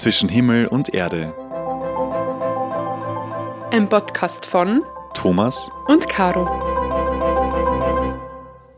zwischen 0.00 0.30
Himmel 0.30 0.66
und 0.66 0.94
Erde. 0.94 1.34
Ein 3.70 3.86
Podcast 3.86 4.46
von 4.46 4.82
Thomas 5.12 5.70
und 5.88 6.08
Caro. 6.08 6.48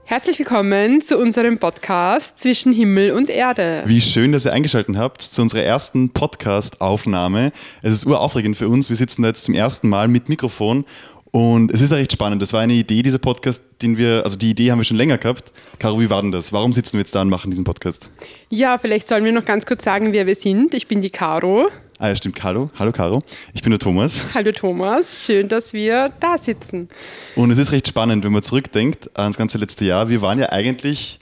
Herzlich 0.02 0.40
willkommen 0.40 1.00
zu 1.00 1.16
unserem 1.16 1.58
Podcast 1.58 2.40
zwischen 2.40 2.72
Himmel 2.72 3.12
und 3.12 3.30
Erde. 3.30 3.84
Wie 3.86 4.00
schön, 4.00 4.32
dass 4.32 4.46
ihr 4.46 4.52
eingeschaltet 4.52 4.96
habt 4.96 5.22
zu 5.22 5.40
unserer 5.40 5.62
ersten 5.62 6.10
Podcast-Aufnahme. 6.10 7.52
Es 7.82 7.92
ist 7.92 8.04
uraufregend 8.04 8.56
für 8.56 8.68
uns. 8.68 8.88
Wir 8.88 8.96
sitzen 8.96 9.22
da 9.22 9.28
jetzt 9.28 9.44
zum 9.44 9.54
ersten 9.54 9.88
Mal 9.88 10.08
mit 10.08 10.28
Mikrofon 10.28 10.84
und 11.32 11.72
es 11.72 11.80
ist 11.80 11.90
ja 11.90 11.96
recht 11.96 12.12
spannend. 12.12 12.40
Das 12.42 12.52
war 12.52 12.60
eine 12.60 12.74
Idee, 12.74 13.02
dieser 13.02 13.18
Podcast, 13.18 13.64
den 13.80 13.96
wir, 13.96 14.22
also 14.22 14.36
die 14.36 14.50
Idee 14.50 14.70
haben 14.70 14.78
wir 14.78 14.84
schon 14.84 14.98
länger 14.98 15.18
gehabt. 15.18 15.50
Caro, 15.78 15.98
wie 15.98 16.10
war 16.10 16.20
denn 16.20 16.30
das? 16.30 16.52
Warum 16.52 16.72
sitzen 16.74 16.92
wir 16.92 17.00
jetzt 17.00 17.14
da 17.14 17.22
und 17.22 17.30
machen 17.30 17.50
diesen 17.50 17.64
Podcast? 17.64 18.10
Ja, 18.50 18.76
vielleicht 18.76 19.08
sollen 19.08 19.24
wir 19.24 19.32
noch 19.32 19.46
ganz 19.46 19.64
kurz 19.64 19.82
sagen, 19.82 20.12
wer 20.12 20.26
wir 20.26 20.36
sind. 20.36 20.74
Ich 20.74 20.86
bin 20.86 21.00
die 21.00 21.10
Caro. 21.10 21.68
Ah 21.98 22.08
ja, 22.08 22.16
stimmt. 22.16 22.42
Hallo, 22.44 22.70
hallo 22.78 22.92
Caro. 22.92 23.22
Ich 23.54 23.62
bin 23.62 23.70
der 23.70 23.78
Thomas. 23.78 24.26
Hallo 24.34 24.52
Thomas, 24.52 25.24
schön, 25.24 25.48
dass 25.48 25.72
wir 25.72 26.10
da 26.20 26.36
sitzen. 26.36 26.88
Und 27.34 27.50
es 27.50 27.56
ist 27.56 27.72
recht 27.72 27.88
spannend, 27.88 28.24
wenn 28.24 28.32
man 28.32 28.42
zurückdenkt 28.42 29.16
ans 29.18 29.38
ganze 29.38 29.56
letzte 29.56 29.86
Jahr. 29.86 30.10
Wir 30.10 30.20
waren 30.20 30.38
ja 30.38 30.50
eigentlich 30.50 31.18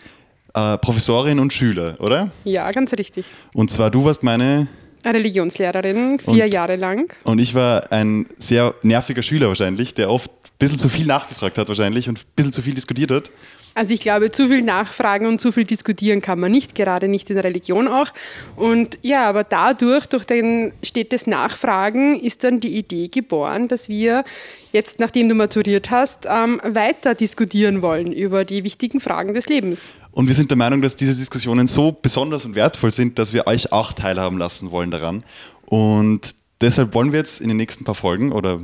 äh, 0.55 0.77
Professorin 0.79 1.39
und 1.39 1.53
Schüler, 1.53 1.97
oder? 2.01 2.33
Ja, 2.45 2.69
ganz 2.73 2.93
richtig. 2.95 3.27
Und 3.53 3.71
zwar, 3.71 3.91
du 3.91 4.05
warst 4.05 4.25
meine 4.25 4.69
Religionslehrerin, 5.05 6.19
vier 6.19 6.45
Und- 6.45 6.55
Jahre 6.55 6.77
lang. 6.77 7.13
Und 7.25 7.39
ich 7.39 7.55
war 7.55 7.91
ein 7.93 8.27
sehr 8.39 8.75
nerviger 8.83 9.23
Schüler 9.23 9.49
wahrscheinlich, 9.49 9.95
der 9.95 10.11
oft 10.11 10.31
ein 10.31 10.51
bisschen 10.59 10.79
zu 10.79 10.89
viel 10.89 11.07
nachgefragt 11.07 11.59
hat 11.59 11.69
wahrscheinlich 11.69 12.09
und 12.09 12.19
ein 12.19 12.25
bisschen 12.37 12.53
zu 12.53 12.63
viel 12.63 12.75
diskutiert 12.75 13.11
hat. 13.11 13.31
Also 13.75 13.95
ich 13.95 14.01
glaube, 14.01 14.31
zu 14.31 14.49
viel 14.49 14.63
nachfragen 14.63 15.27
und 15.27 15.41
zu 15.41 15.53
viel 15.53 15.65
diskutieren 15.65 16.21
kann 16.21 16.41
man 16.41 16.51
nicht, 16.51 16.75
gerade 16.75 17.09
nicht 17.09 17.31
in 17.31 17.37
der 17.37 17.45
Religion 17.45 17.89
auch. 17.89 18.09
Und 18.57 18.99
ja, 19.03 19.29
aber 19.29 19.45
dadurch, 19.45 20.07
durch 20.07 20.25
den 20.25 20.73
stetes 20.83 21.27
Nachfragen, 21.27 22.19
ist 22.19 22.45
dann 22.45 22.61
die 22.61 22.77
Idee 22.77 23.09
geboren, 23.09 23.69
dass 23.69 23.89
wir 23.89 24.25
jetzt, 24.73 24.99
nachdem 24.99 25.29
du 25.29 25.35
maturiert 25.35 25.91
hast, 25.91 26.27
ähm, 26.29 26.61
weiter 26.65 27.15
diskutieren 27.15 27.83
wollen 27.83 28.13
über 28.13 28.45
die 28.45 28.65
wichtigen 28.65 29.01
Fragen 29.01 29.35
des 29.35 29.49
Lebens. 29.49 29.91
Und 30.13 30.27
wir 30.27 30.35
sind 30.35 30.51
der 30.51 30.59
Meinung, 30.59 30.83
dass 30.83 30.97
diese 30.97 31.15
Diskussionen 31.15 31.67
so 31.67 31.93
besonders 31.93 32.45
und 32.45 32.55
wertvoll 32.55 32.91
sind, 32.91 33.19
dass 33.19 33.33
wir 33.33 33.47
euch 33.47 33.73
auch 33.73 33.93
teilhaben 33.93 34.39
lassen 34.39 34.71
wollen 34.71 34.91
daran. 34.91 35.25
Und 35.67 36.35
deshalb 36.61 36.95
wollen 36.95 37.13
wir 37.13 37.21
jetzt 37.21 37.41
in 37.41 37.49
den 37.49 37.57
nächsten 37.57 37.85
paar 37.85 37.95
Folgen, 37.95 38.33
oder 38.33 38.61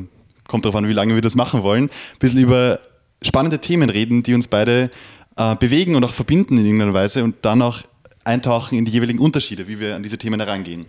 kommt 0.48 0.64
darauf 0.64 0.76
an, 0.76 0.88
wie 0.88 0.92
lange 0.92 1.14
wir 1.14 1.22
das 1.22 1.34
machen 1.34 1.62
wollen, 1.62 1.84
ein 1.84 2.18
bisschen 2.18 2.40
über 2.40 2.80
spannende 3.22 3.60
Themen 3.60 3.90
reden, 3.90 4.22
die 4.22 4.34
uns 4.34 4.48
beide 4.48 4.90
äh, 5.36 5.56
bewegen 5.56 5.94
und 5.94 6.04
auch 6.04 6.12
verbinden 6.12 6.58
in 6.58 6.64
irgendeiner 6.64 6.94
Weise 6.94 7.24
und 7.24 7.36
dann 7.42 7.62
auch 7.62 7.82
eintauchen 8.26 8.76
in 8.76 8.84
die 8.84 8.92
jeweiligen 8.92 9.20
Unterschiede, 9.20 9.68
wie 9.68 9.78
wir 9.78 9.94
an 9.94 10.02
diese 10.02 10.18
Themen 10.18 10.40
herangehen. 10.40 10.86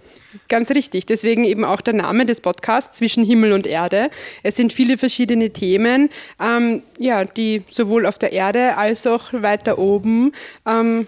Ganz 0.50 0.72
richtig. 0.72 1.06
Deswegen 1.06 1.44
eben 1.44 1.66
auch 1.66 1.82
der 1.82 1.94
Name 1.94 2.26
des 2.26 2.42
Podcasts 2.42 2.98
zwischen 2.98 3.24
Himmel 3.24 3.54
und 3.54 3.68
Erde. 3.68 4.10
Es 4.44 4.56
sind 4.56 4.74
viele 4.74 4.98
verschiedene 4.98 5.52
Themen, 5.52 6.10
ähm, 6.42 6.82
ja, 7.00 7.26
die 7.26 7.64
sowohl 7.70 8.06
auf 8.06 8.18
der 8.18 8.34
Erde 8.34 8.76
als 8.76 9.06
auch 9.06 9.34
weiter 9.34 9.78
oben 9.78 10.32
ähm, 10.66 11.08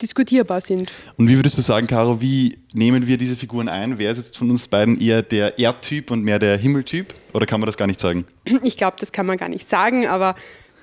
diskutierbar 0.00 0.60
sind. 0.60 0.90
Und 1.16 1.28
wie 1.28 1.36
würdest 1.36 1.56
du 1.56 1.62
sagen, 1.62 1.86
Caro, 1.86 2.20
wie 2.20 2.58
nehmen 2.72 3.06
wir 3.06 3.16
diese 3.16 3.36
Figuren 3.36 3.68
ein? 3.68 3.98
Wer 3.98 4.10
ist 4.10 4.18
jetzt 4.18 4.36
von 4.36 4.50
uns 4.50 4.66
beiden 4.66 5.00
eher 5.00 5.22
der 5.22 5.58
Erdtyp 5.58 6.10
und 6.10 6.24
mehr 6.24 6.40
der 6.40 6.56
Himmeltyp? 6.58 7.14
Oder 7.32 7.46
kann 7.46 7.60
man 7.60 7.66
das 7.66 7.76
gar 7.76 7.86
nicht 7.86 8.00
sagen? 8.00 8.26
Ich 8.62 8.76
glaube, 8.76 8.96
das 9.00 9.12
kann 9.12 9.26
man 9.26 9.36
gar 9.38 9.48
nicht 9.48 9.68
sagen, 9.68 10.06
aber 10.06 10.34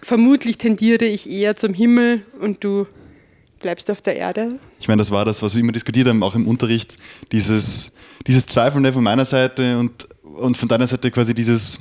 vermutlich 0.02 0.58
tendiere 0.58 1.06
ich 1.06 1.30
eher 1.30 1.56
zum 1.56 1.74
Himmel 1.74 2.26
und 2.40 2.64
du 2.64 2.88
bleibst 3.60 3.92
auf 3.92 4.02
der 4.02 4.16
Erde. 4.16 4.60
Ich 4.80 4.88
meine, 4.88 5.00
das 5.00 5.12
war 5.12 5.26
das, 5.26 5.42
was 5.42 5.54
wir 5.54 5.62
immer 5.62 5.72
diskutiert 5.72 6.08
haben, 6.08 6.24
auch 6.24 6.36
im 6.36 6.48
Unterricht, 6.48 6.98
dieses, 7.32 7.92
dieses 8.26 8.48
Zweifelnde 8.48 8.94
von 8.94 9.04
meiner 9.04 9.26
Seite 9.26 9.78
und, 9.78 10.08
und 10.24 10.58
von 10.58 10.70
deiner 10.70 10.88
Seite 10.88 11.12
quasi 11.12 11.34
dieses, 11.34 11.80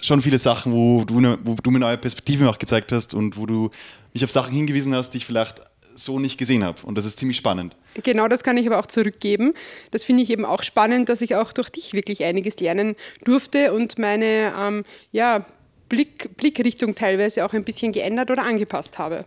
schon 0.00 0.22
viele 0.22 0.38
Sachen, 0.38 0.72
wo 0.72 1.04
du, 1.04 1.36
wo 1.44 1.54
du 1.54 1.70
mir 1.70 1.78
neue 1.78 1.98
Perspektiven 1.98 2.46
auch 2.46 2.58
gezeigt 2.58 2.92
hast 2.92 3.14
und 3.14 3.36
wo 3.36 3.46
du 3.46 3.70
mich 4.14 4.24
auf 4.24 4.30
Sachen 4.30 4.54
hingewiesen 4.54 4.94
hast, 4.94 5.10
die 5.10 5.18
ich 5.18 5.26
vielleicht 5.26 5.60
so 5.98 6.18
nicht 6.18 6.38
gesehen 6.38 6.64
habe. 6.64 6.84
Und 6.84 6.96
das 6.96 7.04
ist 7.04 7.18
ziemlich 7.18 7.36
spannend. 7.36 7.76
Genau 8.02 8.28
das 8.28 8.42
kann 8.42 8.56
ich 8.56 8.66
aber 8.66 8.78
auch 8.78 8.86
zurückgeben. 8.86 9.54
Das 9.90 10.04
finde 10.04 10.22
ich 10.22 10.30
eben 10.30 10.44
auch 10.44 10.62
spannend, 10.62 11.08
dass 11.08 11.20
ich 11.20 11.34
auch 11.34 11.52
durch 11.52 11.70
dich 11.70 11.92
wirklich 11.92 12.24
einiges 12.24 12.58
lernen 12.60 12.96
durfte 13.24 13.72
und 13.72 13.98
meine 13.98 14.52
ähm, 14.58 14.84
ja, 15.12 15.44
Blick, 15.88 16.36
Blickrichtung 16.36 16.94
teilweise 16.94 17.44
auch 17.44 17.52
ein 17.52 17.64
bisschen 17.64 17.92
geändert 17.92 18.30
oder 18.30 18.44
angepasst 18.44 18.98
habe. 18.98 19.24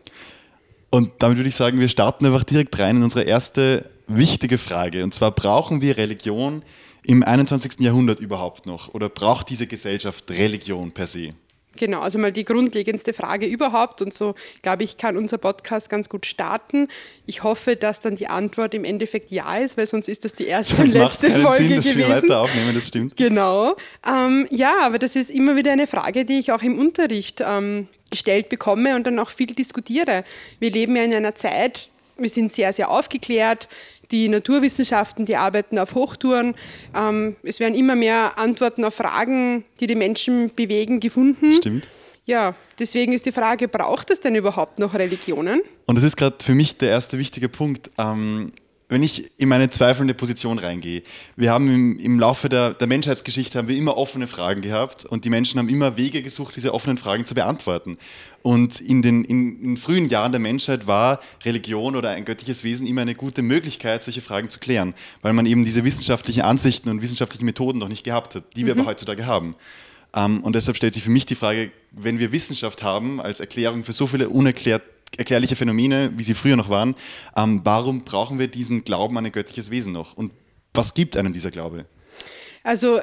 Und 0.89 1.11
damit 1.19 1.37
würde 1.37 1.49
ich 1.49 1.55
sagen, 1.55 1.79
wir 1.79 1.87
starten 1.87 2.25
einfach 2.25 2.43
direkt 2.43 2.77
rein 2.79 2.97
in 2.97 3.03
unsere 3.03 3.23
erste 3.23 3.89
wichtige 4.07 4.57
Frage. 4.57 5.03
Und 5.03 5.13
zwar, 5.13 5.31
brauchen 5.31 5.81
wir 5.81 5.97
Religion 5.97 6.63
im 7.03 7.23
21. 7.23 7.79
Jahrhundert 7.79 8.19
überhaupt 8.19 8.65
noch? 8.65 8.93
Oder 8.93 9.09
braucht 9.09 9.49
diese 9.49 9.67
Gesellschaft 9.67 10.29
Religion 10.29 10.91
per 10.91 11.07
se? 11.07 11.33
Genau, 11.81 12.01
also 12.01 12.19
mal 12.19 12.31
die 12.31 12.45
grundlegendste 12.45 13.11
Frage 13.11 13.47
überhaupt. 13.47 14.03
Und 14.03 14.13
so, 14.13 14.35
glaube 14.61 14.83
ich, 14.83 14.97
kann 14.97 15.17
unser 15.17 15.39
Podcast 15.39 15.89
ganz 15.89 16.09
gut 16.09 16.27
starten. 16.27 16.89
Ich 17.25 17.41
hoffe, 17.41 17.75
dass 17.75 17.99
dann 17.99 18.15
die 18.15 18.27
Antwort 18.27 18.75
im 18.75 18.83
Endeffekt 18.83 19.31
ja 19.31 19.57
ist, 19.57 19.77
weil 19.77 19.87
sonst 19.87 20.07
ist 20.07 20.23
das 20.23 20.33
die 20.35 20.45
erste 20.45 20.79
und 20.79 20.91
Sonst 20.91 21.01
macht 21.01 21.15
es 21.15 21.21
letzte 21.23 21.31
keinen 21.31 21.41
Folge 21.41 21.63
Sinn, 21.63 21.75
dass 21.77 21.85
wir 21.85 22.05
gewesen. 22.05 22.23
weiter 22.29 22.41
aufnehmen, 22.41 22.75
das 22.75 22.87
stimmt. 22.87 23.17
Genau. 23.17 23.75
Ähm, 24.07 24.47
ja, 24.51 24.75
aber 24.81 24.99
das 24.99 25.15
ist 25.15 25.31
immer 25.31 25.55
wieder 25.55 25.71
eine 25.71 25.87
Frage, 25.87 26.23
die 26.23 26.37
ich 26.37 26.51
auch 26.51 26.61
im 26.61 26.77
Unterricht 26.77 27.41
ähm, 27.43 27.87
gestellt 28.11 28.49
bekomme 28.49 28.95
und 28.95 29.07
dann 29.07 29.17
auch 29.17 29.31
viel 29.31 29.47
diskutiere. 29.47 30.23
Wir 30.59 30.71
leben 30.71 30.95
ja 30.95 31.01
in 31.01 31.15
einer 31.15 31.33
Zeit, 31.33 31.89
wir 32.17 32.29
sind 32.29 32.51
sehr, 32.51 32.73
sehr 32.73 32.89
aufgeklärt. 32.89 33.67
Die 34.11 34.27
Naturwissenschaften, 34.27 35.25
die 35.25 35.37
arbeiten 35.37 35.79
auf 35.79 35.95
Hochtouren. 35.95 36.55
Ähm, 36.95 37.35
es 37.43 37.59
werden 37.59 37.75
immer 37.75 37.95
mehr 37.95 38.37
Antworten 38.37 38.83
auf 38.83 38.95
Fragen, 38.95 39.63
die 39.79 39.87
die 39.87 39.95
Menschen 39.95 40.53
bewegen, 40.53 40.99
gefunden. 40.99 41.53
Stimmt. 41.53 41.87
Ja, 42.25 42.55
deswegen 42.77 43.13
ist 43.13 43.25
die 43.25 43.31
Frage, 43.31 43.67
braucht 43.67 44.11
es 44.11 44.19
denn 44.19 44.35
überhaupt 44.35 44.79
noch 44.79 44.93
Religionen? 44.93 45.61
Und 45.85 45.95
das 45.95 46.03
ist 46.03 46.17
gerade 46.17 46.35
für 46.41 46.53
mich 46.53 46.77
der 46.77 46.89
erste 46.89 47.17
wichtige 47.17 47.49
Punkt. 47.49 47.89
Ähm, 47.97 48.51
wenn 48.91 49.03
ich 49.03 49.39
in 49.39 49.47
meine 49.47 49.69
zweifelnde 49.69 50.13
Position 50.13 50.59
reingehe, 50.59 51.03
wir 51.37 51.49
haben 51.49 51.73
im, 51.73 51.97
im 51.97 52.19
Laufe 52.19 52.49
der, 52.49 52.73
der 52.73 52.87
Menschheitsgeschichte 52.87 53.57
haben 53.57 53.69
wir 53.69 53.77
immer 53.77 53.95
offene 53.95 54.27
Fragen 54.27 54.61
gehabt 54.61 55.05
und 55.05 55.23
die 55.23 55.29
Menschen 55.29 55.59
haben 55.59 55.69
immer 55.69 55.95
Wege 55.95 56.21
gesucht, 56.21 56.57
diese 56.57 56.73
offenen 56.73 56.97
Fragen 56.97 57.25
zu 57.25 57.33
beantworten. 57.33 57.97
Und 58.41 58.81
in 58.81 59.01
den, 59.01 59.23
in, 59.23 59.63
in 59.63 59.77
frühen 59.77 60.09
Jahren 60.09 60.33
der 60.33 60.41
Menschheit 60.41 60.87
war 60.87 61.21
Religion 61.45 61.95
oder 61.95 62.09
ein 62.09 62.25
göttliches 62.25 62.65
Wesen 62.65 62.85
immer 62.85 62.99
eine 62.99 63.15
gute 63.15 63.41
Möglichkeit, 63.43 64.03
solche 64.03 64.19
Fragen 64.19 64.49
zu 64.49 64.59
klären, 64.59 64.93
weil 65.21 65.31
man 65.31 65.45
eben 65.45 65.63
diese 65.63 65.85
wissenschaftlichen 65.85 66.41
Ansichten 66.41 66.89
und 66.89 67.01
wissenschaftlichen 67.01 67.45
Methoden 67.45 67.79
noch 67.79 67.87
nicht 67.87 68.03
gehabt 68.03 68.35
hat, 68.35 68.43
die 68.57 68.65
wir 68.65 68.73
aber 68.73 68.87
heutzutage 68.87 69.25
haben. 69.25 69.55
Ähm, 70.13 70.43
und 70.43 70.53
deshalb 70.53 70.75
stellt 70.75 70.95
sich 70.95 71.03
für 71.03 71.11
mich 71.11 71.25
die 71.25 71.35
Frage, 71.35 71.71
wenn 71.91 72.19
wir 72.19 72.33
Wissenschaft 72.33 72.83
haben 72.83 73.21
als 73.21 73.39
Erklärung 73.39 73.85
für 73.85 73.93
so 73.93 74.05
viele 74.05 74.27
unerklärt, 74.27 74.81
erklärliche 75.17 75.55
Phänomene, 75.55 76.11
wie 76.15 76.23
sie 76.23 76.33
früher 76.33 76.55
noch 76.55 76.69
waren, 76.69 76.95
ähm, 77.35 77.61
warum 77.63 78.03
brauchen 78.03 78.39
wir 78.39 78.47
diesen 78.47 78.83
Glauben 78.83 79.17
an 79.17 79.25
ein 79.25 79.31
göttliches 79.31 79.71
Wesen 79.71 79.93
noch? 79.93 80.15
Und 80.15 80.31
was 80.73 80.93
gibt 80.93 81.17
einem 81.17 81.33
dieser 81.33 81.51
Glaube? 81.51 81.85
Also 82.63 83.01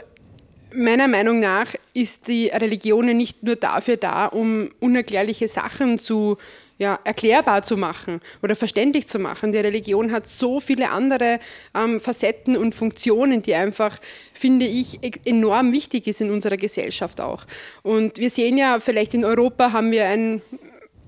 meiner 0.74 1.08
Meinung 1.08 1.40
nach 1.40 1.74
ist 1.94 2.28
die 2.28 2.48
Religion 2.48 3.06
nicht 3.16 3.42
nur 3.42 3.56
dafür 3.56 3.96
da, 3.96 4.26
um 4.26 4.70
unerklärliche 4.80 5.48
Sachen 5.48 5.98
zu 5.98 6.38
ja, 6.78 6.98
erklärbar 7.02 7.64
zu 7.64 7.76
machen 7.76 8.20
oder 8.40 8.54
verständlich 8.54 9.08
zu 9.08 9.18
machen. 9.18 9.50
Die 9.50 9.58
Religion 9.58 10.12
hat 10.12 10.28
so 10.28 10.60
viele 10.60 10.90
andere 10.90 11.40
ähm, 11.74 12.00
Facetten 12.00 12.56
und 12.56 12.72
Funktionen, 12.72 13.42
die 13.42 13.54
einfach, 13.54 13.98
finde 14.32 14.64
ich, 14.64 15.02
e- 15.02 15.10
enorm 15.24 15.72
wichtig 15.72 16.06
ist 16.06 16.20
in 16.20 16.30
unserer 16.30 16.56
Gesellschaft 16.56 17.20
auch. 17.20 17.46
Und 17.82 18.18
wir 18.18 18.30
sehen 18.30 18.56
ja, 18.56 18.78
vielleicht 18.78 19.12
in 19.14 19.24
Europa 19.24 19.72
haben 19.72 19.90
wir 19.90 20.06
ein 20.06 20.40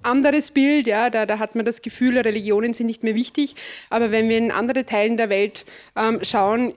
anderes 0.03 0.51
Bild, 0.51 0.87
ja, 0.87 1.11
da, 1.11 1.27
da 1.27 1.39
hat 1.39 1.55
man 1.55 1.65
das 1.65 1.83
Gefühl, 1.83 2.19
Religionen 2.19 2.75
sind 2.75 2.87
nicht 2.87 3.03
mehr 3.03 3.15
wichtig, 3.15 3.55
aber 3.91 4.11
wenn 4.11 4.29
wir 4.29 4.39
in 4.39 4.51
andere 4.51 4.85
Teilen 4.85 5.17
der 5.17 5.29
Welt 5.29 5.65
ähm, 5.97 6.21
schauen, 6.23 6.75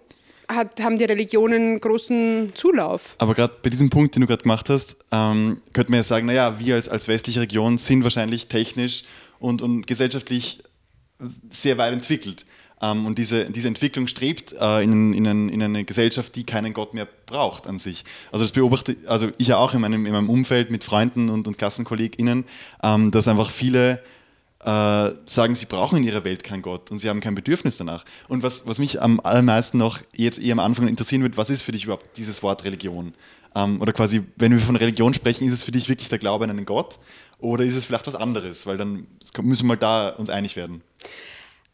hat, 0.50 0.82
haben 0.82 0.98
die 0.98 1.06
Religionen 1.06 1.80
großen 1.80 2.52
Zulauf. 2.54 3.16
Aber 3.18 3.34
gerade 3.34 3.54
bei 3.62 3.70
diesem 3.70 3.90
Punkt, 3.90 4.16
den 4.16 4.22
du 4.22 4.28
gerade 4.28 4.44
gemacht 4.44 4.70
hast, 4.70 4.98
ähm, 5.12 5.62
könnte 5.72 5.92
man 5.92 6.00
ja 6.00 6.04
sagen, 6.04 6.28
naja, 6.28 6.60
wir 6.60 6.76
als, 6.76 6.90
als 6.90 7.08
westliche 7.08 7.42
Region 7.42 7.78
sind 7.78 8.04
wahrscheinlich 8.04 8.48
technisch 8.48 9.04
und, 9.40 9.62
und 9.62 9.88
gesellschaftlich 9.88 10.60
sehr 11.50 11.78
weit 11.78 11.94
entwickelt. 11.94 12.46
Ähm, 12.84 13.06
und 13.06 13.18
diese, 13.18 13.50
diese 13.50 13.70
Entwicklung 13.70 14.08
strebt 14.08 14.54
äh, 14.60 14.84
in, 14.84 15.14
in, 15.14 15.26
in 15.50 15.64
eine 15.64 15.86
Gesellschaft, 15.86 16.36
die 16.36 16.44
keinen 16.44 16.74
Gott 16.74 16.94
mehr 16.94 17.08
braucht 17.26 17.66
an 17.66 17.80
sich. 17.80 18.04
Also 18.32 18.44
das 18.44 18.52
beobachte 18.52 18.98
also 19.08 19.30
ich 19.38 19.48
ja 19.48 19.58
auch 19.58 19.74
in 19.74 19.80
meinem, 19.82 20.06
in 20.06 20.12
meinem 20.12 20.30
Umfeld 20.30 20.70
mit 20.70 20.84
Freunden 20.84 21.30
und, 21.30 21.48
und 21.48 21.58
KlassenkollegInnen, 21.58 22.44
ähm, 22.84 23.12
dass 23.12 23.30
einfach 23.30 23.50
viele 23.52 24.04
äh, 24.60 25.12
sagen, 25.26 25.56
sie 25.56 25.66
brauchen 25.66 26.00
in 26.00 26.04
ihrer 26.04 26.26
Welt 26.26 26.44
keinen 26.44 26.62
Gott 26.62 26.92
und 26.92 27.00
sie 27.00 27.10
haben 27.10 27.22
kein 27.22 27.36
Bedürfnis 27.36 27.78
danach. 27.78 28.04
Und 28.28 28.44
was, 28.44 28.68
was 28.68 28.80
mich 28.80 29.02
am 29.02 29.22
allermeisten 29.22 29.78
noch 29.78 30.02
jetzt 30.14 30.40
eher 30.40 30.52
am 30.52 30.60
Anfang 30.60 30.90
interessieren 30.90 31.24
wird, 31.24 31.38
was 31.38 31.50
ist 31.50 31.62
für 31.62 31.72
dich 31.72 31.86
überhaupt 31.86 32.18
dieses 32.18 32.44
Wort 32.44 32.66
Religion? 32.66 33.14
Ähm, 33.56 33.80
oder 33.82 33.94
quasi, 33.94 34.24
wenn 34.36 34.52
wir 34.52 34.60
von 34.60 34.76
Religion 34.76 35.14
sprechen, 35.14 35.46
ist 35.46 35.54
es 35.54 35.64
für 35.64 35.72
dich 35.72 35.88
wirklich 35.88 36.10
der 36.10 36.20
Glaube 36.20 36.44
an 36.44 36.50
einen 36.50 36.66
Gott 36.66 37.00
oder 37.40 37.64
ist 37.64 37.78
es 37.78 37.86
vielleicht 37.86 38.08
was 38.08 38.16
anderes? 38.16 38.66
Weil 38.66 38.76
dann 38.76 39.08
müssen 39.42 39.64
wir 39.64 39.68
mal 39.70 39.78
da 39.78 40.10
uns 40.10 40.30
einig 40.30 40.58
werden. 40.58 40.82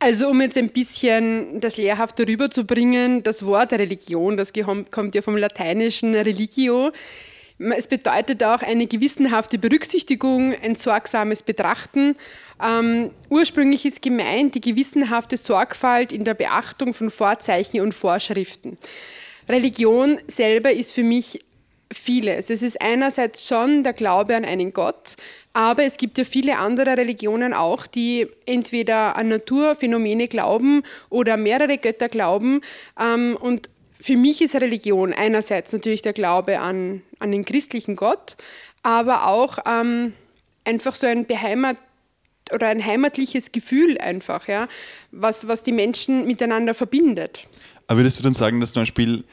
Also 0.02 0.30
um 0.30 0.40
jetzt 0.40 0.58
ein 0.58 0.70
bisschen 0.70 1.60
das 1.60 1.76
Lehrhafte 1.76 2.26
rüberzubringen, 2.26 3.22
das 3.22 3.46
Wort 3.46 3.74
Religion, 3.74 4.38
das 4.38 4.54
kommt 4.54 5.14
ja 5.14 5.22
vom 5.22 5.36
lateinischen 5.36 6.16
religio. 6.16 6.92
Es 7.58 7.88
bedeutet 7.88 8.42
auch 8.42 8.62
eine 8.62 8.88
gewissenhafte 8.88 9.58
Berücksichtigung, 9.58 10.56
ein 10.64 10.76
sorgsames 10.76 11.44
Betrachten. 11.44 12.16
Ähm, 12.64 13.12
ursprünglich 13.30 13.86
ist 13.86 14.02
gemeint 14.02 14.56
die 14.56 14.62
gewissenhafte 14.62 15.36
Sorgfalt 15.36 16.14
in 16.14 16.24
der 16.24 16.36
Beachtung 16.36 16.94
von 16.94 17.10
Vorzeichen 17.10 17.82
und 17.82 17.94
Vorschriften. 17.94 18.78
Religion 19.50 20.20
selber 20.28 20.72
ist 20.72 20.94
für 20.94 21.04
mich 21.04 21.42
vieles. 21.92 22.50
Es 22.50 22.62
ist 22.62 22.82
einerseits 22.82 23.48
schon 23.48 23.84
der 23.84 23.94
Glaube 23.94 24.36
an 24.36 24.46
einen 24.46 24.74
Gott, 24.74 25.16
aber 25.54 25.84
es 25.84 25.98
gibt 25.98 26.18
ja 26.18 26.24
viele 26.24 26.58
andere 26.60 26.96
Religionen 26.98 27.54
auch, 27.54 27.88
die 27.88 28.28
entweder 28.46 29.16
an 29.16 29.30
Naturphänomene 29.30 30.28
glauben 30.28 30.84
oder 31.10 31.36
mehrere 31.38 31.78
Götter 31.78 32.10
glauben. 32.10 32.62
Ähm, 33.00 33.38
und 33.40 33.70
für 34.00 34.16
mich 34.16 34.42
ist 34.42 34.56
Religion 34.56 35.14
einerseits 35.14 35.74
natürlich 35.74 36.02
der 36.02 36.14
Glaube 36.14 36.60
an, 36.60 37.02
an 37.20 37.32
den 37.32 37.44
christlichen 37.44 37.96
Gott, 37.96 38.38
aber 38.84 39.28
auch 39.28 39.58
ähm, 39.66 40.14
einfach 40.64 40.96
so 40.96 41.08
ein 41.08 41.26
beheimat 41.26 41.78
oder 42.54 42.68
ein 42.68 42.84
heimatliches 42.84 43.52
Gefühl 43.52 43.98
einfach, 44.00 44.48
ja, 44.48 44.68
was, 45.12 45.48
was 45.48 45.64
die 45.64 45.72
Menschen 45.72 46.26
miteinander 46.26 46.74
verbindet. 46.74 47.48
Aber 47.88 48.00
würdest 48.00 48.20
du 48.20 48.24
dann 48.24 48.34
sagen, 48.34 48.60
dass 48.60 48.74
zum 48.74 48.84
Beispiel 48.84 49.24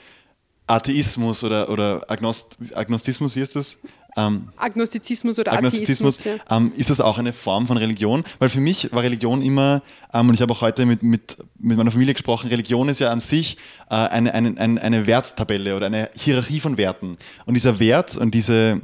Atheismus 0.67 1.45
oder, 1.45 1.69
oder 1.69 2.11
Agnost 2.11 2.57
Agnostismus, 2.75 3.37
wie 3.37 3.41
ist 3.41 3.57
das? 3.57 3.79
Ähm, 4.19 4.49
Agnostizismus 4.57 5.39
oder 5.39 5.53
Agnostizismus, 5.53 6.21
Atheismus, 6.21 6.43
ja. 6.49 6.57
ähm, 6.57 6.73
ist 6.75 6.89
das 6.89 7.03
auch 7.03 7.19
eine 7.19 7.35
Form 7.35 7.67
von 7.67 7.77
Religion? 7.77 8.25
Weil 8.39 8.49
für 8.49 8.61
mich 8.61 8.91
war 8.93 9.03
Religion 9.03 9.43
immer, 9.43 9.83
ähm, 10.15 10.29
und 10.29 10.35
ich 10.35 10.41
habe 10.41 10.53
auch 10.55 10.63
heute 10.63 10.87
mit, 10.87 11.03
mit, 11.03 11.37
mit 11.59 11.77
meiner 11.77 11.91
Familie 11.91 12.15
gesprochen, 12.15 12.49
Religion 12.49 12.89
ist 12.89 12.99
ja 12.99 13.13
an 13.13 13.21
sich 13.21 13.59
äh, 13.91 13.95
eine, 13.95 14.33
eine, 14.33 14.57
eine, 14.57 14.81
eine 14.81 15.07
Werttabelle 15.07 15.77
oder 15.77 15.87
eine 15.87 16.09
Hierarchie 16.15 16.61
von 16.61 16.79
Werten. 16.79 17.19
Und 17.45 17.55
dieser 17.55 17.79
Wert 17.79 18.17
und 18.17 18.35
diese, 18.35 18.81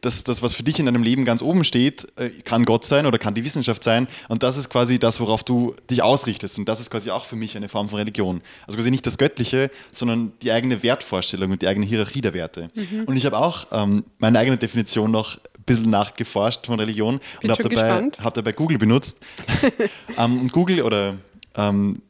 das, 0.00 0.24
das, 0.24 0.42
was 0.42 0.52
für 0.52 0.62
dich 0.62 0.78
in 0.78 0.86
deinem 0.86 1.02
Leben 1.02 1.24
ganz 1.24 1.42
oben 1.42 1.64
steht, 1.64 2.06
äh, 2.18 2.30
kann 2.30 2.64
Gott 2.64 2.84
sein 2.84 3.06
oder 3.06 3.18
kann 3.18 3.34
die 3.34 3.44
Wissenschaft 3.44 3.84
sein. 3.84 4.08
Und 4.28 4.42
das 4.42 4.56
ist 4.56 4.70
quasi 4.70 4.98
das, 4.98 5.20
worauf 5.20 5.44
du 5.44 5.74
dich 5.90 6.02
ausrichtest. 6.02 6.58
Und 6.58 6.68
das 6.68 6.80
ist 6.80 6.90
quasi 6.90 7.10
auch 7.10 7.24
für 7.24 7.36
mich 7.36 7.56
eine 7.56 7.68
Form 7.68 7.88
von 7.88 7.98
Religion. 7.98 8.40
Also 8.66 8.78
quasi 8.78 8.90
nicht 8.90 9.06
das 9.06 9.18
Göttliche, 9.18 9.70
sondern 9.92 10.32
die 10.42 10.52
eigene 10.52 10.82
Wertvorstellung 10.82 11.50
und 11.50 11.62
die 11.62 11.66
eigene 11.66 11.86
Hierarchie 11.86 12.20
der 12.20 12.34
Werte. 12.34 12.70
Mhm. 12.74 13.04
Und 13.04 13.16
ich 13.16 13.26
habe 13.26 13.38
auch 13.38 13.66
ähm, 13.72 14.04
meine 14.18 14.38
eigene 14.38 14.56
Definition 14.56 15.10
noch 15.10 15.36
ein 15.36 15.64
bisschen 15.66 15.90
nachgeforscht 15.90 16.66
von 16.66 16.80
Religion 16.80 17.18
Bin 17.40 17.50
und 17.50 17.58
habe 17.58 17.68
dabei, 17.68 18.10
hab 18.22 18.34
dabei 18.34 18.52
Google 18.52 18.78
benutzt. 18.78 19.20
ähm, 20.18 20.40
und 20.40 20.52
Google 20.52 20.82
oder 20.82 21.16
ähm, 21.56 22.00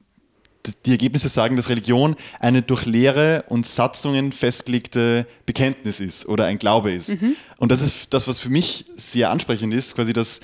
die 0.86 0.90
Ergebnisse 0.90 1.28
sagen, 1.28 1.56
dass 1.56 1.68
Religion 1.68 2.16
eine 2.38 2.62
durch 2.62 2.86
Lehre 2.86 3.44
und 3.48 3.66
Satzungen 3.66 4.32
festgelegte 4.32 5.26
Bekenntnis 5.46 6.00
ist 6.00 6.26
oder 6.26 6.46
ein 6.46 6.58
Glaube 6.58 6.92
ist. 6.92 7.20
Mhm. 7.20 7.36
Und 7.58 7.72
das 7.72 7.82
ist 7.82 8.12
das, 8.12 8.28
was 8.28 8.38
für 8.38 8.50
mich 8.50 8.86
sehr 8.96 9.30
ansprechend 9.30 9.72
ist, 9.72 9.94
quasi, 9.94 10.12
dass 10.12 10.40